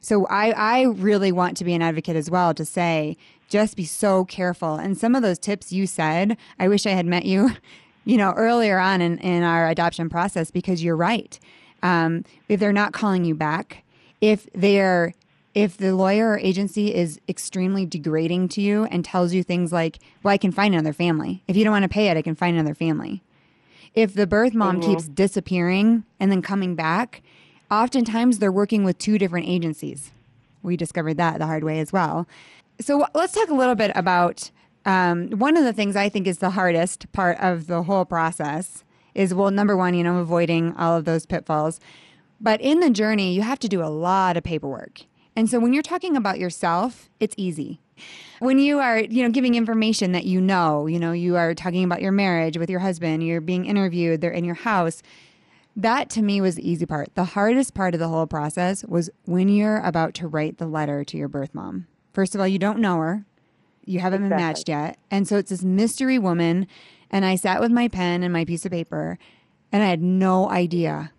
So 0.01 0.27
I, 0.27 0.51
I 0.51 0.83
really 0.83 1.33
want 1.33 1.57
to 1.59 1.65
be 1.65 1.75
an 1.75 1.83
advocate 1.83 2.17
as 2.17 2.31
well 2.31 2.53
to 2.55 2.65
say, 2.65 3.17
just 3.49 3.77
be 3.77 3.85
so 3.85 4.25
careful. 4.25 4.75
And 4.75 4.99
some 4.99 5.15
of 5.15 5.23
those 5.23 5.39
tips 5.39 5.73
you 5.73 5.87
said, 5.87 6.37
I 6.59 6.69
wish 6.69 6.87
I 6.87 6.91
had 6.91 7.07
met 7.07 7.25
you 7.25 7.53
you 8.07 8.17
know, 8.17 8.33
earlier 8.33 8.79
on 8.79 9.03
in, 9.03 9.19
in 9.19 9.43
our 9.43 9.69
adoption 9.69 10.09
process 10.09 10.51
because 10.51 10.83
you're 10.83 10.97
right. 10.97 11.39
Um, 11.83 12.25
if 12.49 12.59
they're 12.59 12.73
not 12.73 12.93
calling 12.93 13.27
you 13.27 13.35
back, 13.35 13.85
if 14.23 14.49
they're 14.55 15.13
if 15.55 15.79
the 15.79 15.95
lawyer 15.95 16.33
or 16.33 16.39
agency 16.39 16.95
is 16.95 17.19
extremely 17.31 17.87
degrading 17.87 18.47
to 18.47 18.61
you 18.61 18.85
and 18.85 19.03
tells 19.03 19.33
you 19.33 19.43
things 19.43 19.73
like, 19.73 19.99
well, 20.23 20.33
I 20.33 20.37
can 20.37 20.53
find 20.53 20.75
another 20.75 20.93
family. 20.93 21.43
If 21.49 21.57
you 21.57 21.65
don't 21.65 21.73
want 21.73 21.85
to 21.85 21.89
pay 21.89 22.09
it, 22.09 22.17
I 22.19 22.21
can 22.21 22.35
find 22.35 22.59
another 22.59 22.75
family. 22.75 23.23
If 23.95 24.13
the 24.13 24.27
birth 24.27 24.53
mom 24.53 24.81
mm-hmm. 24.81 24.91
keeps 24.91 25.09
disappearing 25.09 26.05
and 26.21 26.31
then 26.31 26.43
coming 26.43 26.75
back, 26.75 27.23
oftentimes 27.71 28.39
they're 28.39 28.53
working 28.53 28.85
with 28.85 28.99
two 28.99 29.17
different 29.17 29.49
agencies. 29.49 30.13
We 30.63 30.77
discovered 30.77 31.17
that 31.17 31.39
the 31.39 31.47
hard 31.47 31.65
way 31.65 31.81
as 31.81 31.91
well. 31.91 32.29
So 32.79 33.07
let's 33.15 33.33
talk 33.33 33.49
a 33.49 33.55
little 33.55 33.75
bit 33.75 33.93
about 33.95 34.51
um, 34.87 35.31
one 35.31 35.57
of 35.57 35.65
the 35.65 35.73
things 35.73 35.97
I 35.97 36.09
think 36.09 36.27
is 36.27 36.39
the 36.39 36.51
hardest 36.51 37.11
part 37.13 37.39
of 37.41 37.67
the 37.67 37.83
whole 37.83 38.05
process 38.05 38.85
is 39.15 39.35
well, 39.35 39.51
number 39.51 39.77
one, 39.77 39.95
you 39.95 40.05
know, 40.05 40.19
avoiding 40.19 40.75
all 40.77 40.97
of 40.97 41.05
those 41.05 41.27
pitfalls. 41.27 41.81
But 42.41 42.61
in 42.61 42.81
the 42.81 42.91
journey, 42.91 43.35
you 43.35 43.43
have 43.43 43.59
to 43.61 43.69
do 43.69 43.83
a 43.83 43.89
lot 43.89 44.37
of 44.37 44.45
paperwork. 44.45 45.03
And 45.35 45.51
so 45.51 45.59
when 45.59 45.73
you're 45.73 45.83
talking 45.83 46.17
about 46.17 46.39
yourself, 46.39 47.11
it's 47.19 47.35
easy. 47.37 47.81
When 48.39 48.59
you 48.59 48.79
are, 48.79 49.01
you 49.01 49.23
know, 49.23 49.31
giving 49.31 49.55
information 49.55 50.13
that 50.13 50.25
you 50.25 50.41
know, 50.41 50.87
you 50.87 50.99
know, 50.99 51.13
you 51.13 51.37
are 51.37 51.55
talking 51.55 51.83
about 51.83 52.03
your 52.03 52.13
marriage 52.13 52.59
with 52.59 52.71
your 52.71 52.81
husband, 52.81 53.27
you're 53.27 53.41
being 53.41 53.65
interviewed, 53.65 54.21
they're 54.21 54.31
in 54.31 54.45
your 54.45 54.55
house. 54.55 55.03
That 55.75 56.09
to 56.11 56.23
me 56.23 56.41
was 56.41 56.55
the 56.55 56.69
easy 56.71 56.87
part. 56.87 57.15
The 57.15 57.25
hardest 57.25 57.75
part 57.75 57.95
of 57.95 58.01
the 58.01 58.09
whole 58.09 58.27
process 58.27 58.85
was 58.85 59.11
when 59.25 59.49
you're 59.49 59.81
about 59.81 60.15
to 60.15 60.29
write 60.29 60.59
the 60.59 60.67
letter 60.67 61.05
to 61.05 61.17
your 61.17 61.29
birth 61.29 61.55
mom. 61.55 61.87
First 62.13 62.35
of 62.35 62.41
all, 62.41 62.49
you 62.49 62.59
don't 62.59 62.79
know 62.79 62.99
her. 62.99 63.25
You 63.87 64.01
haven't 64.01 64.25
exactly. 64.25 64.37
been 64.37 64.47
matched 64.47 64.69
yet. 64.69 64.99
And 65.11 65.27
so 65.27 65.39
it's 65.39 65.51
this 65.51 65.65
mystery 65.65 66.19
woman. 66.19 66.67
And 67.11 67.25
I 67.25 67.37
sat 67.37 67.61
with 67.61 67.71
my 67.71 67.89
pen 67.89 68.23
and 68.23 68.33
my 68.33 68.45
piece 68.45 68.67
of 68.67 68.73
paper 68.73 69.19
and 69.73 69.83
I 69.83 69.87
had 69.87 70.03
no 70.03 70.49
idea. 70.51 71.13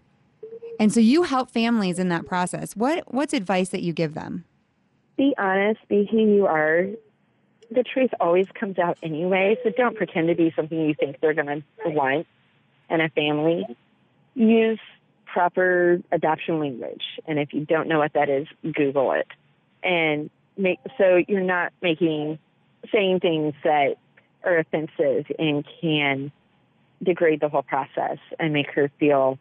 And 0.80 0.94
so 0.94 1.00
you 1.00 1.24
help 1.24 1.50
families 1.52 2.00
in 2.00 2.10
that 2.10 2.26
process. 2.26 2.76
What 2.76 3.14
what's 3.14 3.34
advice 3.34 3.70
that 3.70 3.82
you 3.82 3.94
give 3.94 4.14
them? 4.14 4.46
Be 5.18 5.34
honest, 5.38 5.80
be 5.88 6.08
who 6.10 6.18
you 6.18 6.46
are. 6.46 6.88
The 7.70 7.84
truth 7.84 8.12
always 8.20 8.48
comes 8.54 8.78
out 8.80 8.98
anyway, 9.04 9.58
so 9.64 9.72
don't 9.76 9.98
pretend 9.98 10.30
to 10.30 10.36
be 10.36 10.54
something 10.56 10.80
you 10.80 10.94
think 10.94 11.20
they're 11.20 11.34
going 11.34 11.48
to 11.84 11.90
want 11.90 12.26
in 12.90 13.02
a 13.02 13.10
family. 13.10 13.66
Use 14.36 14.80
proper 15.26 16.02
adoption 16.12 16.60
language, 16.60 17.04
and 17.26 17.40
if 17.40 17.54
you 17.54 17.66
don't 17.66 17.88
know 17.90 18.00
what 18.00 18.14
that 18.14 18.30
is, 18.30 18.48
Google 18.74 19.12
it. 19.12 19.28
And 19.84 20.30
make 20.56 20.80
so 20.98 21.22
you're 21.28 21.42
not 21.42 21.74
making 21.82 22.40
saying 22.92 23.20
things 23.20 23.54
that 23.64 23.96
are 24.44 24.58
offensive 24.58 25.26
and 25.40 25.66
can 25.82 26.32
degrade 27.04 27.42
the 27.42 27.50
whole 27.50 27.64
process 27.64 28.18
and 28.40 28.54
make 28.54 28.72
her 28.72 28.90
feel 29.00 29.38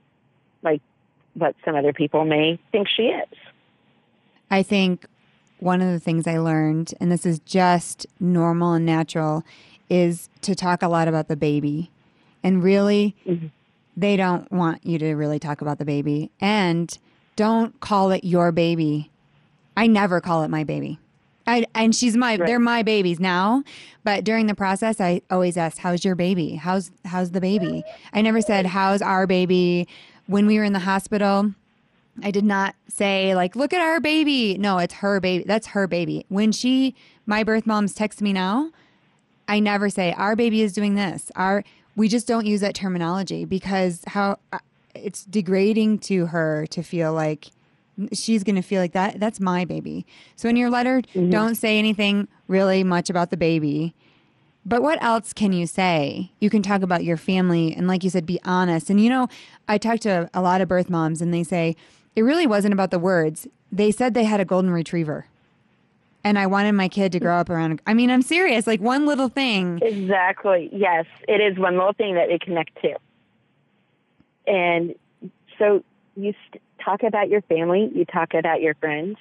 like 0.63 0.83
what 1.35 1.55
some 1.65 1.75
other 1.75 1.93
people 1.93 2.25
may 2.25 2.59
think 2.73 2.89
she 2.89 3.05
is. 3.05 3.39
I 4.51 4.63
think 4.63 5.07
one 5.59 5.81
of 5.81 5.91
the 5.91 6.01
things 6.01 6.27
I 6.27 6.39
learned, 6.39 6.95
and 7.01 7.11
this 7.11 7.27
is 7.27 7.39
just 7.41 8.07
normal 8.21 8.75
and 8.75 8.87
natural, 8.87 9.43
is 9.89 10.29
to 10.43 10.55
talk 10.55 10.83
a 10.83 10.89
lot 10.89 11.09
about 11.09 11.29
the 11.29 11.37
baby. 11.37 11.91
And 12.43 12.63
really, 12.63 13.17
mm-hmm. 13.27 13.47
they 13.97 14.17
don't 14.17 14.51
want 14.53 14.85
you 14.85 14.99
to 14.99 15.15
really 15.15 15.39
talk 15.39 15.61
about 15.61 15.79
the 15.79 15.85
baby. 15.85 16.31
And 16.41 16.97
don't 17.37 17.79
call 17.81 18.11
it 18.11 18.25
your 18.25 18.53
baby. 18.53 19.11
I 19.77 19.87
never 19.87 20.21
call 20.21 20.43
it 20.43 20.49
my 20.49 20.65
baby. 20.65 20.99
I, 21.47 21.65
and 21.75 21.95
she's 21.95 22.17
my 22.17 22.37
Right. 22.37 22.47
they're 22.47 22.59
my 22.59 22.83
babies 22.83 23.21
now 23.21 23.63
but 24.05 24.25
during 24.25 24.47
the 24.47 24.55
process 24.55 25.01
i 25.01 25.21
always 25.31 25.57
asked 25.57 25.79
how's 25.79 26.05
your 26.05 26.15
baby? 26.15 26.57
How's 26.57 26.91
how's 27.05 27.31
the 27.31 27.41
baby? 27.41 27.85
I 28.13 28.21
never 28.23 28.41
said 28.41 28.67
how's 28.67 29.01
our 29.03 29.27
baby? 29.27 29.87
When 30.27 30.47
we 30.47 30.59
were 30.59 30.65
in 30.65 30.73
the 30.73 30.81
hospital 30.81 31.55
i 32.23 32.31
did 32.31 32.45
not 32.45 32.75
say 32.89 33.35
like 33.35 33.55
look 33.57 33.73
at 33.73 33.81
our 33.81 34.01
baby. 34.01 34.57
No 34.59 34.79
it's 34.79 34.95
her 34.95 35.21
baby 35.21 35.45
that's 35.47 35.69
her 35.69 35.87
baby. 35.87 36.25
When 36.29 36.51
she 36.53 36.95
my 37.27 37.45
birth 37.45 37.67
moms 37.67 37.95
text 37.95 38.21
me 38.23 38.33
now 38.33 38.71
i 39.49 39.61
never 39.61 39.89
say 39.89 40.13
our 40.13 40.35
baby 40.35 40.63
is 40.63 40.73
doing 40.73 40.95
this. 40.97 41.31
Our 41.37 41.63
we 41.95 42.09
just 42.09 42.27
don't 42.27 42.45
use 42.47 42.61
that 42.61 42.75
terminology 42.75 43.45
because 43.45 44.03
how 44.07 44.39
uh, 44.53 44.59
it's 44.95 45.25
degrading 45.25 45.99
to 46.01 46.27
her 46.27 46.67
to 46.71 46.83
feel 46.83 47.13
like 47.13 47.49
she's 48.13 48.45
going 48.45 48.57
to 48.57 48.63
feel 48.63 48.81
like 48.81 48.93
that 48.93 49.19
that's 49.21 49.41
my 49.41 49.65
baby. 49.65 50.07
So 50.37 50.49
in 50.49 50.57
your 50.57 50.71
letter 50.71 51.01
mm-hmm. 51.01 51.31
don't 51.31 51.55
say 51.55 51.79
anything 51.79 52.29
really 52.49 52.85
much 52.85 53.11
about 53.11 53.31
the 53.31 53.37
baby. 53.37 53.95
But 54.65 54.83
what 54.83 55.01
else 55.03 55.33
can 55.33 55.53
you 55.53 55.67
say? 55.67 56.33
You 56.41 56.51
can 56.51 56.63
talk 56.63 56.83
about 56.83 57.05
your 57.05 57.17
family 57.17 57.73
and 57.75 57.87
like 57.87 58.03
you 58.03 58.11
said 58.11 58.27
be 58.27 58.41
honest. 58.45 58.91
And 58.91 59.01
you 59.01 59.09
know 59.09 59.29
i 59.69 59.79
talked 59.79 60.03
to 60.03 60.29
a 60.35 60.43
lot 60.43 60.61
of 60.61 60.69
birth 60.69 60.91
moms 60.91 61.23
and 61.23 61.33
they 61.33 61.43
say 61.43 61.77
it 62.15 62.23
really 62.23 62.47
wasn't 62.47 62.75
about 62.75 62.91
the 62.91 62.99
words. 62.99 63.47
They 63.71 63.91
said 63.91 64.15
they 64.15 64.25
had 64.25 64.41
a 64.41 64.45
golden 64.45 64.71
retriever. 64.71 65.27
And 66.25 66.39
i 66.39 66.47
wanted 66.47 66.73
my 66.73 66.89
kid 66.89 67.13
to 67.13 67.21
grow 67.21 67.37
up 67.37 67.49
around 67.49 67.81
i 67.87 67.95
mean 67.95 68.11
i'm 68.11 68.23
serious 68.23 68.67
like 68.67 68.81
one 68.81 69.07
little 69.07 69.29
thing. 69.29 69.79
Exactly. 69.83 70.69
Yes, 70.73 71.07
it 71.29 71.41
is 71.41 71.59
one 71.59 71.77
little 71.77 71.93
thing 71.93 72.15
that 72.17 72.29
they 72.29 72.39
connect 72.39 72.81
to. 72.83 72.97
And 74.47 74.95
so 75.59 75.83
you 76.17 76.35
st- 76.49 76.63
talk 76.87 77.03
about 77.03 77.29
your 77.29 77.43
family, 77.43 77.91
you 77.93 78.05
talk 78.05 78.33
about 78.33 78.63
your 78.63 78.75
friends, 78.75 79.19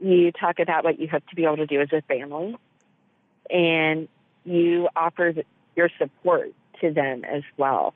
you 0.00 0.30
talk 0.32 0.60
about 0.60 0.84
what 0.84 0.98
you 1.00 1.08
hope 1.08 1.26
to 1.28 1.34
be 1.34 1.44
able 1.44 1.56
to 1.56 1.66
do 1.66 1.80
as 1.80 1.92
a 1.92 2.00
family, 2.02 2.56
and 3.50 4.08
you 4.44 4.88
offer 4.94 5.34
your 5.76 5.90
support 5.98 6.52
to 6.80 6.92
them 6.92 7.24
as 7.24 7.42
well, 7.56 7.92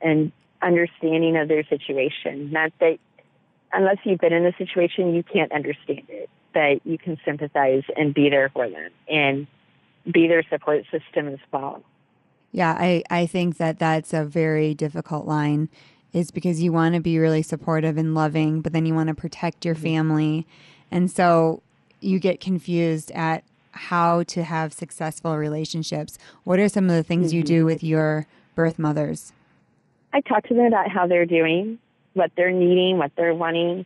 and 0.00 0.30
understanding 0.62 1.36
of 1.36 1.48
their 1.48 1.64
situation. 1.64 2.52
Not 2.52 2.72
that 2.78 2.98
unless 3.72 3.96
you've 4.04 4.20
been 4.20 4.32
in 4.32 4.44
the 4.44 4.54
situation, 4.56 5.14
you 5.14 5.24
can't 5.24 5.52
understand 5.52 6.04
it, 6.08 6.30
but 6.52 6.86
you 6.86 6.96
can 6.96 7.18
sympathize 7.24 7.82
and 7.96 8.14
be 8.14 8.30
there 8.30 8.48
for 8.50 8.70
them 8.70 8.90
and 9.08 9.46
be 10.10 10.28
their 10.28 10.44
support 10.48 10.84
system 10.92 11.28
as 11.28 11.40
well. 11.52 11.82
Yeah, 12.52 12.76
I, 12.78 13.02
I 13.10 13.26
think 13.26 13.56
that 13.56 13.80
that's 13.80 14.12
a 14.12 14.24
very 14.24 14.74
difficult 14.74 15.26
line 15.26 15.68
is 16.14 16.30
because 16.30 16.62
you 16.62 16.72
want 16.72 16.94
to 16.94 17.00
be 17.00 17.18
really 17.18 17.42
supportive 17.42 17.98
and 17.98 18.14
loving, 18.14 18.60
but 18.62 18.72
then 18.72 18.86
you 18.86 18.94
want 18.94 19.08
to 19.08 19.14
protect 19.14 19.64
your 19.64 19.74
family. 19.74 20.46
And 20.90 21.10
so 21.10 21.60
you 22.00 22.20
get 22.20 22.40
confused 22.40 23.10
at 23.10 23.42
how 23.72 24.22
to 24.22 24.44
have 24.44 24.72
successful 24.72 25.36
relationships. 25.36 26.16
What 26.44 26.60
are 26.60 26.68
some 26.68 26.88
of 26.88 26.94
the 26.94 27.02
things 27.02 27.34
you 27.34 27.42
do 27.42 27.58
mm-hmm. 27.58 27.66
with 27.66 27.82
your 27.82 28.26
birth 28.54 28.78
mothers? 28.78 29.32
I 30.12 30.20
talk 30.20 30.44
to 30.44 30.54
them 30.54 30.66
about 30.66 30.88
how 30.88 31.08
they're 31.08 31.26
doing, 31.26 31.80
what 32.12 32.30
they're 32.36 32.52
needing, 32.52 32.98
what 32.98 33.10
they're 33.16 33.34
wanting 33.34 33.84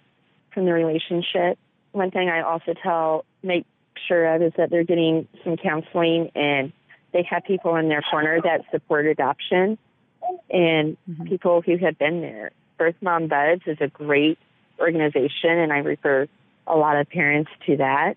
from 0.53 0.67
the 0.67 0.75
relationship. 0.75 1.59
One 1.93 2.11
thing 2.11 2.29
I 2.29 2.43
also 2.43 2.75
tell, 2.75 3.25
make 3.43 3.65
sure 4.07 4.35
of 4.35 4.43
is 4.43 4.53
that 4.59 4.69
they're 4.69 4.85
getting 4.85 5.27
some 5.43 5.57
counseling 5.57 6.31
and 6.35 6.73
they 7.15 7.23
have 7.23 7.45
people 7.45 7.77
in 7.77 7.89
their 7.89 8.03
corner 8.03 8.39
that 8.43 8.67
support 8.71 9.07
adoption 9.07 9.79
and 10.51 10.97
people 11.27 11.63
who 11.63 11.77
have 11.79 11.99
been 11.99 12.21
there. 12.21 12.51
Birth 12.77 12.97
Mom 13.01 13.29
Buds 13.29 13.63
is 13.67 13.79
a 13.81 13.89
great 13.89 14.39
organization, 14.79 15.51
and 15.51 15.73
I 15.73 15.79
refer 15.79 16.29
a 16.67 16.77
lot 16.77 16.97
of 16.97 17.09
parents 17.09 17.51
to 17.67 17.77
that. 17.79 18.17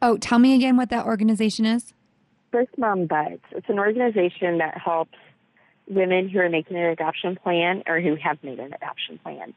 Oh, 0.00 0.16
tell 0.16 0.38
me 0.38 0.54
again 0.54 0.76
what 0.76 0.90
that 0.90 1.06
organization 1.06 1.64
is. 1.64 1.92
Birth 2.50 2.68
Mom 2.76 3.06
Buds. 3.06 3.42
It's 3.50 3.68
an 3.68 3.78
organization 3.78 4.58
that 4.58 4.76
helps 4.78 5.16
women 5.88 6.28
who 6.28 6.38
are 6.38 6.48
making 6.48 6.76
an 6.76 6.84
adoption 6.84 7.36
plan 7.36 7.82
or 7.86 8.00
who 8.00 8.14
have 8.16 8.42
made 8.42 8.58
an 8.58 8.72
adoption 8.72 9.18
plan. 9.18 9.54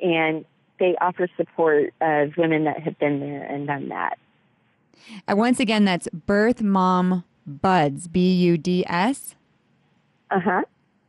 And 0.00 0.44
they 0.78 0.96
offer 1.00 1.28
support 1.36 1.94
of 2.00 2.36
women 2.36 2.64
that 2.64 2.80
have 2.80 2.98
been 2.98 3.20
there 3.20 3.44
and 3.44 3.66
done 3.66 3.88
that. 3.88 4.18
Uh, 5.28 5.36
once 5.36 5.60
again, 5.60 5.84
that's 5.84 6.08
Birth 6.12 6.62
Mom 6.62 7.24
Buds, 7.46 8.08
B 8.08 8.32
U 8.32 8.58
D 8.58 8.84
S. 8.86 9.34
Uh 10.30 10.40
huh. 10.40 10.62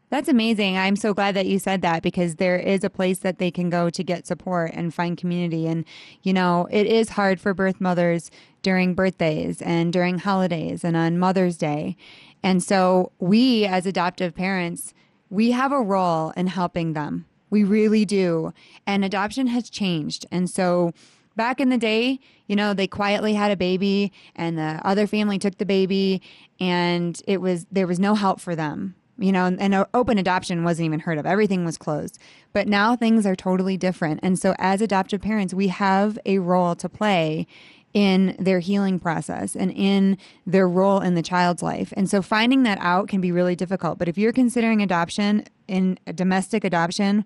That's 0.10 0.30
amazing. 0.30 0.78
I'm 0.78 0.96
so 0.96 1.14
glad 1.14 1.36
that 1.36 1.48
you 1.48 1.58
said 1.58 1.82
that 1.82 2.04
because 2.04 2.36
there 2.36 2.58
is 2.58 2.84
a 2.84 2.90
place 2.90 3.20
that 3.20 3.40
they 3.40 3.50
can 3.50 3.70
go 3.70 3.90
to 3.90 4.04
get 4.04 4.28
support 4.28 4.72
and 4.74 4.94
find 4.94 5.18
community. 5.18 5.68
And, 5.68 5.84
you 6.22 6.32
know, 6.32 6.68
it 6.70 6.86
is 6.86 7.10
hard 7.10 7.42
for 7.42 7.54
birth 7.54 7.82
mothers 7.82 8.30
during 8.62 8.94
birthdays 8.94 9.62
and 9.62 9.92
during 9.92 10.20
holidays 10.20 10.84
and 10.84 10.96
on 10.96 11.18
Mother's 11.18 11.58
Day. 11.58 11.98
And 12.44 12.64
so 12.64 13.12
we, 13.20 13.66
as 13.66 13.88
adoptive 13.88 14.36
parents, 14.36 14.94
we 15.32 15.52
have 15.52 15.72
a 15.72 15.82
role 15.82 16.32
in 16.38 16.48
helping 16.48 16.94
them. 16.94 17.26
We 17.50 17.64
really 17.64 18.06
do. 18.06 18.54
And 18.86 19.04
adoption 19.04 19.48
has 19.48 19.70
changed. 19.72 20.26
And 20.32 20.50
so 20.50 20.94
back 21.36 21.60
in 21.60 21.70
the 21.70 21.78
day, 21.78 22.20
you 22.46 22.56
know, 22.56 22.76
they 22.76 22.88
quietly 22.88 23.34
had 23.34 23.52
a 23.52 23.58
baby 23.58 24.12
and 24.36 24.58
the 24.58 24.80
other 24.84 25.08
family 25.08 25.40
took 25.40 25.58
the 25.58 25.66
baby 25.66 26.22
and 26.60 27.20
it 27.28 27.42
was 27.42 27.66
there 27.72 27.88
was 27.88 28.00
no 28.00 28.14
help 28.14 28.40
for 28.40 28.56
them. 28.56 28.96
You 29.18 29.32
know, 29.32 29.46
and, 29.46 29.60
and 29.62 29.86
open 29.94 30.18
adoption 30.18 30.64
wasn't 30.64 30.88
even 30.88 31.00
heard 31.00 31.18
of. 31.18 31.26
Everything 31.26 31.64
was 31.64 31.78
closed. 31.78 32.20
But 32.52 32.68
now 32.68 32.96
things 32.96 33.26
are 33.26 33.36
totally 33.36 33.78
different. 33.78 34.20
And 34.24 34.38
so 34.38 34.56
as 34.60 34.82
adoptive 34.82 35.22
parents, 35.22 35.54
we 35.54 35.70
have 35.70 36.20
a 36.26 36.40
role 36.40 36.76
to 36.76 36.90
play 36.90 37.48
in 37.96 38.36
their 38.38 38.60
healing 38.60 39.00
process 39.00 39.56
and 39.56 39.72
in 39.72 40.18
their 40.46 40.68
role 40.68 41.00
in 41.00 41.16
the 41.16 41.22
child's 41.22 41.64
life. 41.64 41.94
And 41.96 42.10
so 42.10 42.22
finding 42.22 42.64
that 42.64 42.78
out 42.82 43.08
can 43.08 43.22
be 43.22 43.32
really 43.32 43.56
difficult. 43.56 43.98
But 43.98 44.10
if 44.10 44.18
you're 44.18 44.34
considering 44.34 44.82
adoption 44.82 45.46
in 45.70 45.98
domestic 46.14 46.66
adoption, 46.66 47.24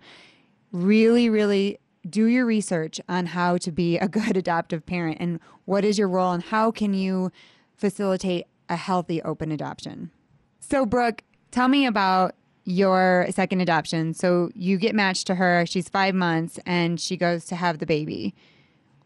really, 0.72 1.28
really 1.28 1.80
do 2.08 2.26
your 2.26 2.46
research 2.46 3.02
on 3.10 3.26
how 3.26 3.58
to 3.58 3.72
be 3.72 3.98
a 3.98 4.08
good 4.20 4.38
adoptive 4.38 4.86
parent 4.86 5.18
and 5.20 5.40
what 5.66 5.84
is 5.84 5.98
your 5.98 6.08
role 6.08 6.32
and 6.32 6.44
how 6.44 6.70
can 6.70 6.94
you 6.94 7.32
facilitate 7.76 8.46
a 8.70 8.76
healthy 8.76 9.22
open 9.24 9.52
adoption. 9.52 10.12
So, 10.60 10.86
Brooke, 10.86 11.24
tell 11.52 11.68
me 11.68 11.86
about 11.86 12.36
your 12.66 13.28
second 13.32 13.62
adoption. 13.62 14.14
So, 14.14 14.52
you 14.54 14.78
get 14.78 14.96
matched 14.96 15.28
to 15.28 15.36
her, 15.36 15.66
she's 15.66 15.90
five 15.90 16.16
months, 16.16 16.60
and 16.66 17.00
she 17.00 17.18
goes 17.18 17.46
to 17.46 17.56
have 17.56 17.80
the 17.80 17.86
baby. 17.86 18.34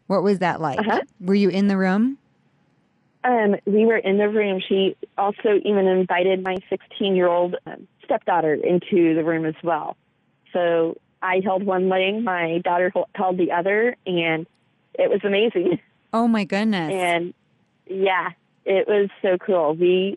What 0.06 0.22
was 0.22 0.40
that 0.40 0.60
like? 0.60 0.78
Uh-huh. 0.78 1.00
Were 1.20 1.34
you 1.34 1.48
in 1.48 1.68
the 1.68 1.76
room? 1.76 2.18
Um, 3.24 3.56
we 3.64 3.86
were 3.86 3.96
in 3.96 4.18
the 4.18 4.28
room. 4.28 4.60
She 4.66 4.96
also 5.16 5.58
even 5.64 5.86
invited 5.86 6.44
my 6.44 6.56
16 6.68 7.16
year 7.16 7.28
old 7.28 7.56
um, 7.66 7.88
stepdaughter 8.04 8.52
into 8.52 9.14
the 9.14 9.24
room 9.24 9.46
as 9.46 9.54
well. 9.62 9.96
So 10.52 10.98
I 11.22 11.40
held 11.42 11.64
one 11.64 11.88
leg, 11.88 12.22
my 12.22 12.58
daughter 12.58 12.92
held 13.14 13.38
the 13.38 13.50
other, 13.50 13.96
and 14.06 14.46
it 14.94 15.10
was 15.10 15.20
amazing. 15.24 15.80
Oh 16.12 16.28
my 16.28 16.44
goodness. 16.44 16.92
And 16.92 17.34
yeah, 17.88 18.30
it 18.64 18.86
was 18.86 19.10
so 19.20 19.36
cool. 19.36 19.74
We, 19.74 20.16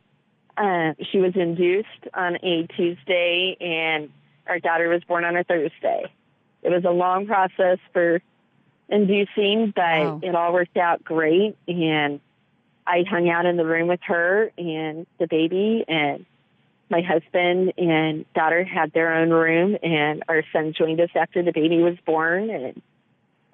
uh, 0.57 0.93
she 1.11 1.19
was 1.19 1.35
induced 1.35 1.87
on 2.13 2.37
a 2.43 2.67
Tuesday, 2.75 3.55
and 3.61 4.09
our 4.47 4.59
daughter 4.59 4.89
was 4.89 5.03
born 5.03 5.23
on 5.23 5.37
a 5.37 5.43
Thursday. 5.43 6.11
It 6.63 6.69
was 6.69 6.83
a 6.83 6.91
long 6.91 7.27
process 7.27 7.77
for 7.93 8.21
inducing, 8.89 9.71
but 9.75 9.83
Wow. 9.83 10.19
it 10.23 10.35
all 10.35 10.53
worked 10.53 10.77
out 10.77 11.03
great. 11.03 11.55
And 11.67 12.19
I 12.85 13.03
hung 13.07 13.29
out 13.29 13.45
in 13.45 13.57
the 13.57 13.65
room 13.65 13.87
with 13.87 13.99
her 14.03 14.51
and 14.57 15.05
the 15.19 15.27
baby, 15.27 15.85
and 15.87 16.25
my 16.89 17.01
husband 17.01 17.73
and 17.77 18.25
daughter 18.33 18.63
had 18.63 18.93
their 18.93 19.13
own 19.13 19.29
room, 19.29 19.77
and 19.83 20.23
our 20.27 20.43
son 20.53 20.73
joined 20.73 21.01
us 21.01 21.09
after 21.15 21.43
the 21.43 21.51
baby 21.51 21.83
was 21.83 21.97
born, 22.05 22.49
and 22.49 22.81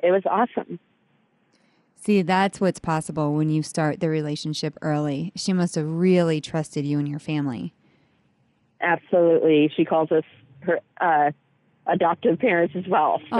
it 0.01 0.11
was 0.11 0.23
awesome. 0.25 0.79
See, 2.03 2.21
that's 2.21 2.59
what's 2.59 2.79
possible 2.81 3.33
when 3.33 3.49
you 3.49 3.63
start 3.63 4.01
the 4.01 4.09
relationship 4.09 4.77
early. 4.81 5.31
She 5.37 5.53
must 5.53 5.75
have 5.75 5.87
really 5.87 6.41
trusted 6.41 6.83
you 6.85 6.99
and 6.99 7.07
your 7.07 7.17
family. 7.19 7.73
Absolutely. 8.81 9.71
She 9.73 9.85
calls 9.85 10.11
us 10.11 10.25
her 10.63 10.81
uh, 10.99 11.31
adoptive 11.87 12.39
parents 12.39 12.75
as 12.75 12.85
well. 12.87 13.19
So 13.29 13.35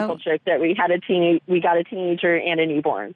people 0.00 0.16
joke 0.16 0.40
that 0.46 0.60
we 0.60 0.74
had 0.76 0.90
a 0.90 0.98
teen 0.98 1.40
we 1.46 1.60
got 1.60 1.76
a 1.76 1.84
teenager 1.84 2.36
and 2.36 2.58
a 2.58 2.66
newborn. 2.66 3.14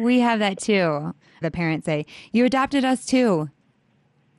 We 0.00 0.20
have 0.20 0.38
that 0.38 0.56
too. 0.58 1.14
The 1.42 1.50
parents 1.50 1.84
say, 1.84 2.06
You 2.32 2.46
adopted 2.46 2.86
us 2.86 3.04
too. 3.04 3.50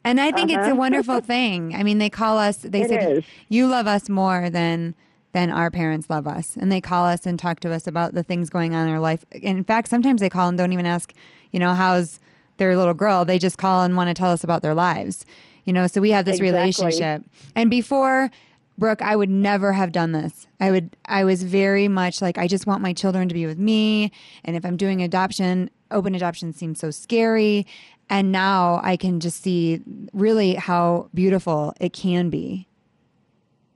And 0.04 0.20
I 0.20 0.32
think 0.32 0.50
it's 0.50 0.58
a 0.66 0.70
Uh-huh. 0.72 0.76
wonderful 0.76 1.20
thing. 1.22 1.76
I 1.76 1.84
mean, 1.84 2.00
they 2.00 2.10
call 2.10 2.40
us, 2.40 2.58
they 2.58 2.82
It 2.82 2.90
said, 2.90 3.18
is. 3.20 3.24
You 3.50 3.68
love 3.68 3.86
us 3.86 4.10
more 4.10 4.50
than. 4.50 4.96
Than 5.32 5.52
our 5.52 5.70
parents 5.70 6.10
love 6.10 6.26
us. 6.26 6.58
And 6.60 6.72
they 6.72 6.82
call 6.82 7.06
us 7.06 7.26
and 7.28 7.38
talk 7.38 7.60
to 7.60 7.72
us 7.72 7.86
about 7.86 8.16
the 8.16 8.24
things 8.24 8.50
going 8.50 8.74
on 8.74 8.88
in 8.88 8.94
our 8.94 9.00
life. 9.00 9.26
In 9.32 9.64
fact, 9.64 9.88
sometimes 9.88 10.22
they 10.22 10.30
call 10.30 10.50
and 10.50 10.58
don't 10.58 10.74
even 10.74 10.88
ask, 10.88 11.14
you 11.52 11.60
know, 11.60 11.76
how's 11.76 12.20
their 12.58 12.76
little 12.76 12.96
girl. 12.96 13.26
They 13.26 13.38
just 13.38 13.58
call 13.58 13.84
and 13.84 13.96
want 13.96 14.08
to 14.10 14.16
tell 14.16 14.32
us 14.32 14.44
about 14.44 14.64
their 14.64 14.74
lives. 14.74 15.26
You 15.66 15.74
know, 15.74 15.86
so 15.86 16.02
we 16.02 16.10
have 16.12 16.26
this 16.26 16.40
Exactly. 16.40 16.60
relationship. 16.60 17.24
And 17.56 17.70
before 17.70 18.32
Brooke, 18.80 19.02
I 19.04 19.16
would 19.16 19.30
never 19.30 19.74
have 19.74 19.92
done 19.92 20.14
this. 20.14 20.48
I 20.60 20.72
would 20.72 20.96
I 21.06 21.24
was 21.26 21.44
very 21.44 21.88
much 21.88 22.22
like 22.22 22.38
I 22.38 22.48
just 22.48 22.66
want 22.66 22.82
my 22.82 22.94
children 22.94 23.28
to 23.28 23.34
be 23.34 23.46
with 23.46 23.60
me 23.60 24.12
and 24.46 24.56
if 24.56 24.66
I'm 24.66 24.78
doing 24.78 25.02
adoption, 25.02 25.70
open 25.92 26.16
adoption 26.16 26.54
seems 26.54 26.80
so 26.80 26.90
scary 26.90 27.68
and 28.10 28.32
now 28.32 28.80
I 28.84 28.98
can 28.98 29.20
just 29.20 29.44
see 29.44 29.82
really 30.14 30.56
how 30.56 31.10
beautiful 31.14 31.74
it 31.80 31.94
can 31.94 32.30
be. 32.30 32.68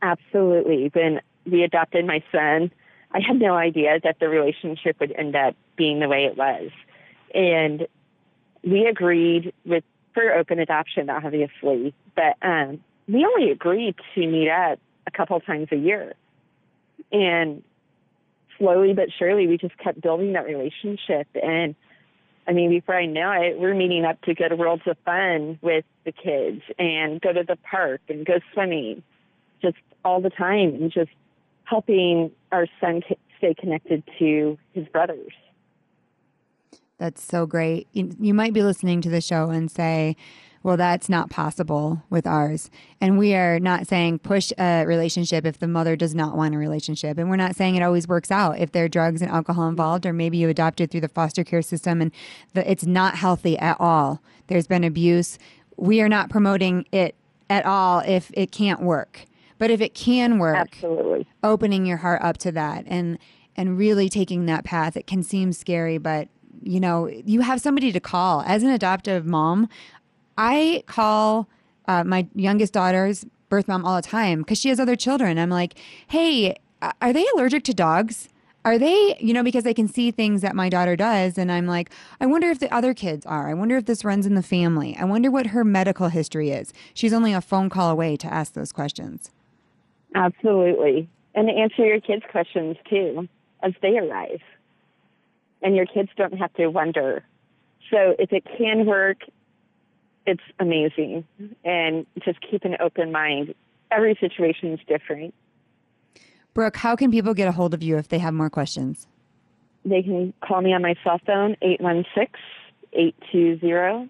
Absolutely. 0.01 0.89
When 0.93 1.21
we 1.45 1.63
adopted 1.63 2.05
my 2.05 2.23
son, 2.31 2.71
I 3.11 3.19
had 3.19 3.39
no 3.39 3.55
idea 3.55 3.99
that 4.03 4.19
the 4.19 4.29
relationship 4.29 4.99
would 4.99 5.11
end 5.11 5.35
up 5.35 5.55
being 5.75 5.99
the 5.99 6.07
way 6.07 6.25
it 6.25 6.37
was. 6.37 6.71
And 7.33 7.87
we 8.63 8.85
agreed 8.85 9.53
with 9.65 9.83
for 10.13 10.31
open 10.31 10.59
adoption, 10.59 11.09
obviously, 11.09 11.93
but 12.15 12.37
um, 12.41 12.83
we 13.07 13.25
only 13.25 13.51
agreed 13.51 13.95
to 14.15 14.27
meet 14.27 14.49
up 14.49 14.79
a 15.07 15.11
couple 15.11 15.39
times 15.39 15.67
a 15.71 15.75
year. 15.75 16.13
And 17.11 17.63
slowly 18.57 18.93
but 18.93 19.09
surely, 19.17 19.47
we 19.47 19.57
just 19.57 19.77
kept 19.77 20.01
building 20.01 20.33
that 20.33 20.45
relationship. 20.45 21.27
And 21.41 21.75
I 22.47 22.53
mean, 22.53 22.69
before 22.69 22.95
I 22.95 23.05
know 23.05 23.31
it, 23.31 23.59
we're 23.59 23.73
meeting 23.73 24.05
up 24.05 24.21
to 24.21 24.33
go 24.33 24.47
to 24.47 24.55
Worlds 24.55 24.83
of 24.85 24.97
Fun 25.05 25.57
with 25.61 25.85
the 26.05 26.11
kids 26.11 26.61
and 26.77 27.21
go 27.21 27.33
to 27.33 27.43
the 27.43 27.57
park 27.69 28.01
and 28.09 28.25
go 28.25 28.39
swimming 28.53 29.03
just 29.61 29.77
all 30.03 30.21
the 30.21 30.29
time 30.29 30.75
and 30.75 30.91
just 30.91 31.11
helping 31.63 32.31
our 32.51 32.67
son 32.79 33.01
stay 33.37 33.53
connected 33.53 34.03
to 34.19 34.57
his 34.73 34.87
brothers. 34.87 35.31
That's 36.97 37.21
so 37.21 37.45
great. 37.45 37.87
You, 37.91 38.33
might 38.33 38.53
be 38.53 38.63
listening 38.63 39.01
to 39.01 39.09
the 39.09 39.19
show 39.19 39.49
and 39.49 39.69
say, 39.69 40.15
well, 40.61 40.77
that's 40.77 41.09
not 41.09 41.29
possible 41.29 42.01
with 42.09 42.25
ours. 42.25 42.71
And 43.01 43.17
we 43.17 43.35
are 43.35 43.59
not 43.59 43.85
saying 43.85 44.19
push 44.19 44.53
a 44.57 44.85
relationship 44.85 45.45
if 45.45 45.59
the 45.59 45.67
mother 45.67 45.97
does 45.97 46.15
not 46.15 46.37
want 46.37 46.55
a 46.55 46.57
relationship. 46.57 47.17
And 47.17 47.29
we're 47.29 47.35
not 47.35 47.57
saying 47.57 47.75
it 47.75 47.83
always 47.83 48.07
works 48.07 48.31
out 48.31 48.57
if 48.59 48.71
there 48.71 48.85
are 48.85 48.87
drugs 48.89 49.21
and 49.21 49.29
alcohol 49.29 49.67
involved, 49.67 50.05
or 50.05 50.13
maybe 50.13 50.37
you 50.37 50.47
adopted 50.47 50.89
through 50.89 51.01
the 51.01 51.09
foster 51.09 51.43
care 51.43 51.61
system 51.61 52.01
and 52.01 52.13
the, 52.53 52.69
it's 52.69 52.85
not 52.85 53.15
healthy 53.15 53.57
at 53.57 53.75
all. 53.79 54.21
There's 54.47 54.67
been 54.67 54.85
abuse. 54.85 55.37
We 55.75 55.99
are 56.01 56.09
not 56.09 56.29
promoting 56.29 56.85
it 56.93 57.15
at 57.49 57.65
all 57.65 57.99
if 57.99 58.31
it 58.33 58.51
can't 58.53 58.81
work. 58.81 59.25
But 59.63 59.71
if 59.71 59.79
it 59.79 59.93
can 59.93 60.39
work, 60.39 60.57
absolutely 60.57 61.25
opening 61.41 61.85
your 61.85 61.95
heart 61.95 62.21
up 62.21 62.37
to 62.39 62.51
that 62.51 62.83
and 62.85 63.17
and 63.55 63.77
really 63.77 64.09
taking 64.09 64.45
that 64.47 64.65
path, 64.65 64.97
it 64.97 65.07
can 65.07 65.23
seem 65.23 65.53
scary, 65.53 65.97
but 65.97 66.27
you 66.61 66.81
know, 66.81 67.07
you 67.07 67.39
have 67.39 67.61
somebody 67.61 67.93
to 67.93 68.01
call. 68.01 68.41
As 68.41 68.63
an 68.63 68.71
adoptive 68.71 69.25
mom, 69.25 69.69
I 70.37 70.83
call 70.85 71.47
uh, 71.87 72.03
my 72.03 72.27
youngest 72.35 72.73
daughter's 72.73 73.25
birth 73.47 73.69
mom 73.69 73.85
all 73.85 73.95
the 73.95 74.01
time 74.01 74.39
because 74.39 74.59
she 74.59 74.67
has 74.67 74.81
other 74.81 74.97
children. 74.97 75.39
I'm 75.39 75.49
like, 75.49 75.79
hey, 76.07 76.57
are 77.01 77.13
they 77.13 77.25
allergic 77.33 77.63
to 77.63 77.73
dogs? 77.73 78.27
Are 78.65 78.77
they, 78.77 79.15
you 79.21 79.33
know, 79.33 79.43
because 79.43 79.63
they 79.63 79.73
can 79.73 79.87
see 79.87 80.11
things 80.11 80.41
that 80.41 80.57
my 80.57 80.67
daughter 80.67 80.97
does. 80.97 81.37
And 81.37 81.49
I'm 81.49 81.67
like, 81.67 81.89
I 82.19 82.25
wonder 82.25 82.49
if 82.49 82.59
the 82.59 82.73
other 82.73 82.93
kids 82.93 83.25
are. 83.25 83.49
I 83.49 83.53
wonder 83.53 83.77
if 83.77 83.85
this 83.85 84.03
runs 84.03 84.25
in 84.25 84.35
the 84.35 84.43
family. 84.43 84.97
I 84.99 85.05
wonder 85.05 85.31
what 85.31 85.47
her 85.47 85.63
medical 85.63 86.09
history 86.09 86.49
is. 86.51 86.73
She's 86.93 87.13
only 87.13 87.31
a 87.31 87.39
phone 87.39 87.69
call 87.69 87.89
away 87.89 88.17
to 88.17 88.27
ask 88.27 88.51
those 88.51 88.73
questions. 88.73 89.31
Absolutely. 90.15 91.09
And 91.35 91.49
answer 91.49 91.85
your 91.85 91.99
kids' 91.99 92.23
questions 92.29 92.77
too 92.89 93.27
as 93.63 93.73
they 93.81 93.97
arise. 93.97 94.41
And 95.61 95.75
your 95.75 95.85
kids 95.85 96.09
don't 96.17 96.37
have 96.37 96.53
to 96.55 96.67
wonder. 96.67 97.23
So 97.89 98.15
if 98.19 98.31
it 98.31 98.43
can 98.57 98.85
work, 98.85 99.17
it's 100.25 100.43
amazing. 100.59 101.25
And 101.63 102.05
just 102.23 102.39
keep 102.41 102.63
an 102.65 102.75
open 102.79 103.11
mind. 103.11 103.53
Every 103.91 104.17
situation 104.19 104.73
is 104.73 104.79
different. 104.87 105.33
Brooke, 106.53 106.77
how 106.77 106.95
can 106.95 107.11
people 107.11 107.33
get 107.33 107.47
a 107.47 107.51
hold 107.51 107.73
of 107.73 107.81
you 107.81 107.97
if 107.97 108.09
they 108.09 108.19
have 108.19 108.33
more 108.33 108.49
questions? 108.49 109.07
They 109.85 110.03
can 110.03 110.33
call 110.41 110.61
me 110.61 110.73
on 110.73 110.81
my 110.81 110.95
cell 111.03 111.19
phone, 111.25 111.57
816 111.61 112.39
820 112.93 114.09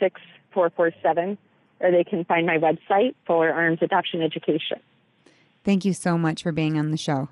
6447, 0.00 1.38
or 1.80 1.90
they 1.90 2.04
can 2.04 2.24
find 2.24 2.46
my 2.46 2.58
website, 2.58 3.14
Fuller 3.26 3.52
Arms 3.52 3.78
Adoption 3.82 4.22
Education. 4.22 4.80
Thank 5.64 5.84
you 5.84 5.92
so 5.92 6.18
much 6.18 6.42
for 6.42 6.52
being 6.52 6.78
on 6.78 6.90
the 6.90 6.96
show. 6.96 7.28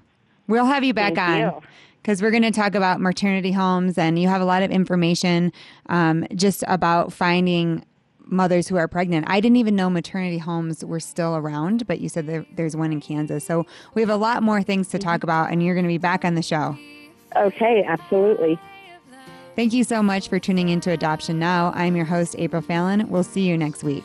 We'll 0.46 0.66
have 0.66 0.84
you 0.84 0.94
back 0.94 1.14
Thank 1.14 1.54
on 1.54 1.62
because 2.02 2.22
we're 2.22 2.30
going 2.30 2.42
to 2.42 2.50
talk 2.50 2.74
about 2.74 3.00
maternity 3.00 3.52
homes, 3.52 3.98
and 3.98 4.18
you 4.18 4.28
have 4.28 4.40
a 4.40 4.44
lot 4.44 4.62
of 4.62 4.70
information 4.70 5.52
um, 5.88 6.26
just 6.34 6.64
about 6.66 7.12
finding 7.12 7.84
mothers 8.24 8.68
who 8.68 8.76
are 8.76 8.88
pregnant. 8.88 9.26
I 9.28 9.40
didn't 9.40 9.56
even 9.56 9.76
know 9.76 9.90
maternity 9.90 10.38
homes 10.38 10.84
were 10.84 11.00
still 11.00 11.36
around, 11.36 11.86
but 11.86 12.00
you 12.00 12.08
said 12.08 12.26
there, 12.26 12.46
there's 12.54 12.76
one 12.76 12.92
in 12.92 13.00
Kansas. 13.00 13.44
So 13.44 13.66
we 13.94 14.02
have 14.02 14.10
a 14.10 14.16
lot 14.16 14.42
more 14.42 14.62
things 14.62 14.88
to 14.88 14.98
talk 14.98 15.22
about, 15.22 15.50
and 15.50 15.62
you're 15.62 15.74
going 15.74 15.84
to 15.84 15.88
be 15.88 15.98
back 15.98 16.24
on 16.24 16.34
the 16.34 16.42
show. 16.42 16.76
Okay, 17.36 17.84
absolutely. 17.86 18.58
Thank 19.56 19.72
you 19.72 19.84
so 19.84 20.02
much 20.02 20.28
for 20.28 20.38
tuning 20.38 20.68
into 20.68 20.90
Adoption 20.90 21.38
Now. 21.38 21.72
I'm 21.74 21.96
your 21.96 22.04
host, 22.04 22.36
April 22.38 22.62
Fallon. 22.62 23.08
We'll 23.08 23.24
see 23.24 23.42
you 23.42 23.58
next 23.58 23.82
week. 23.82 24.04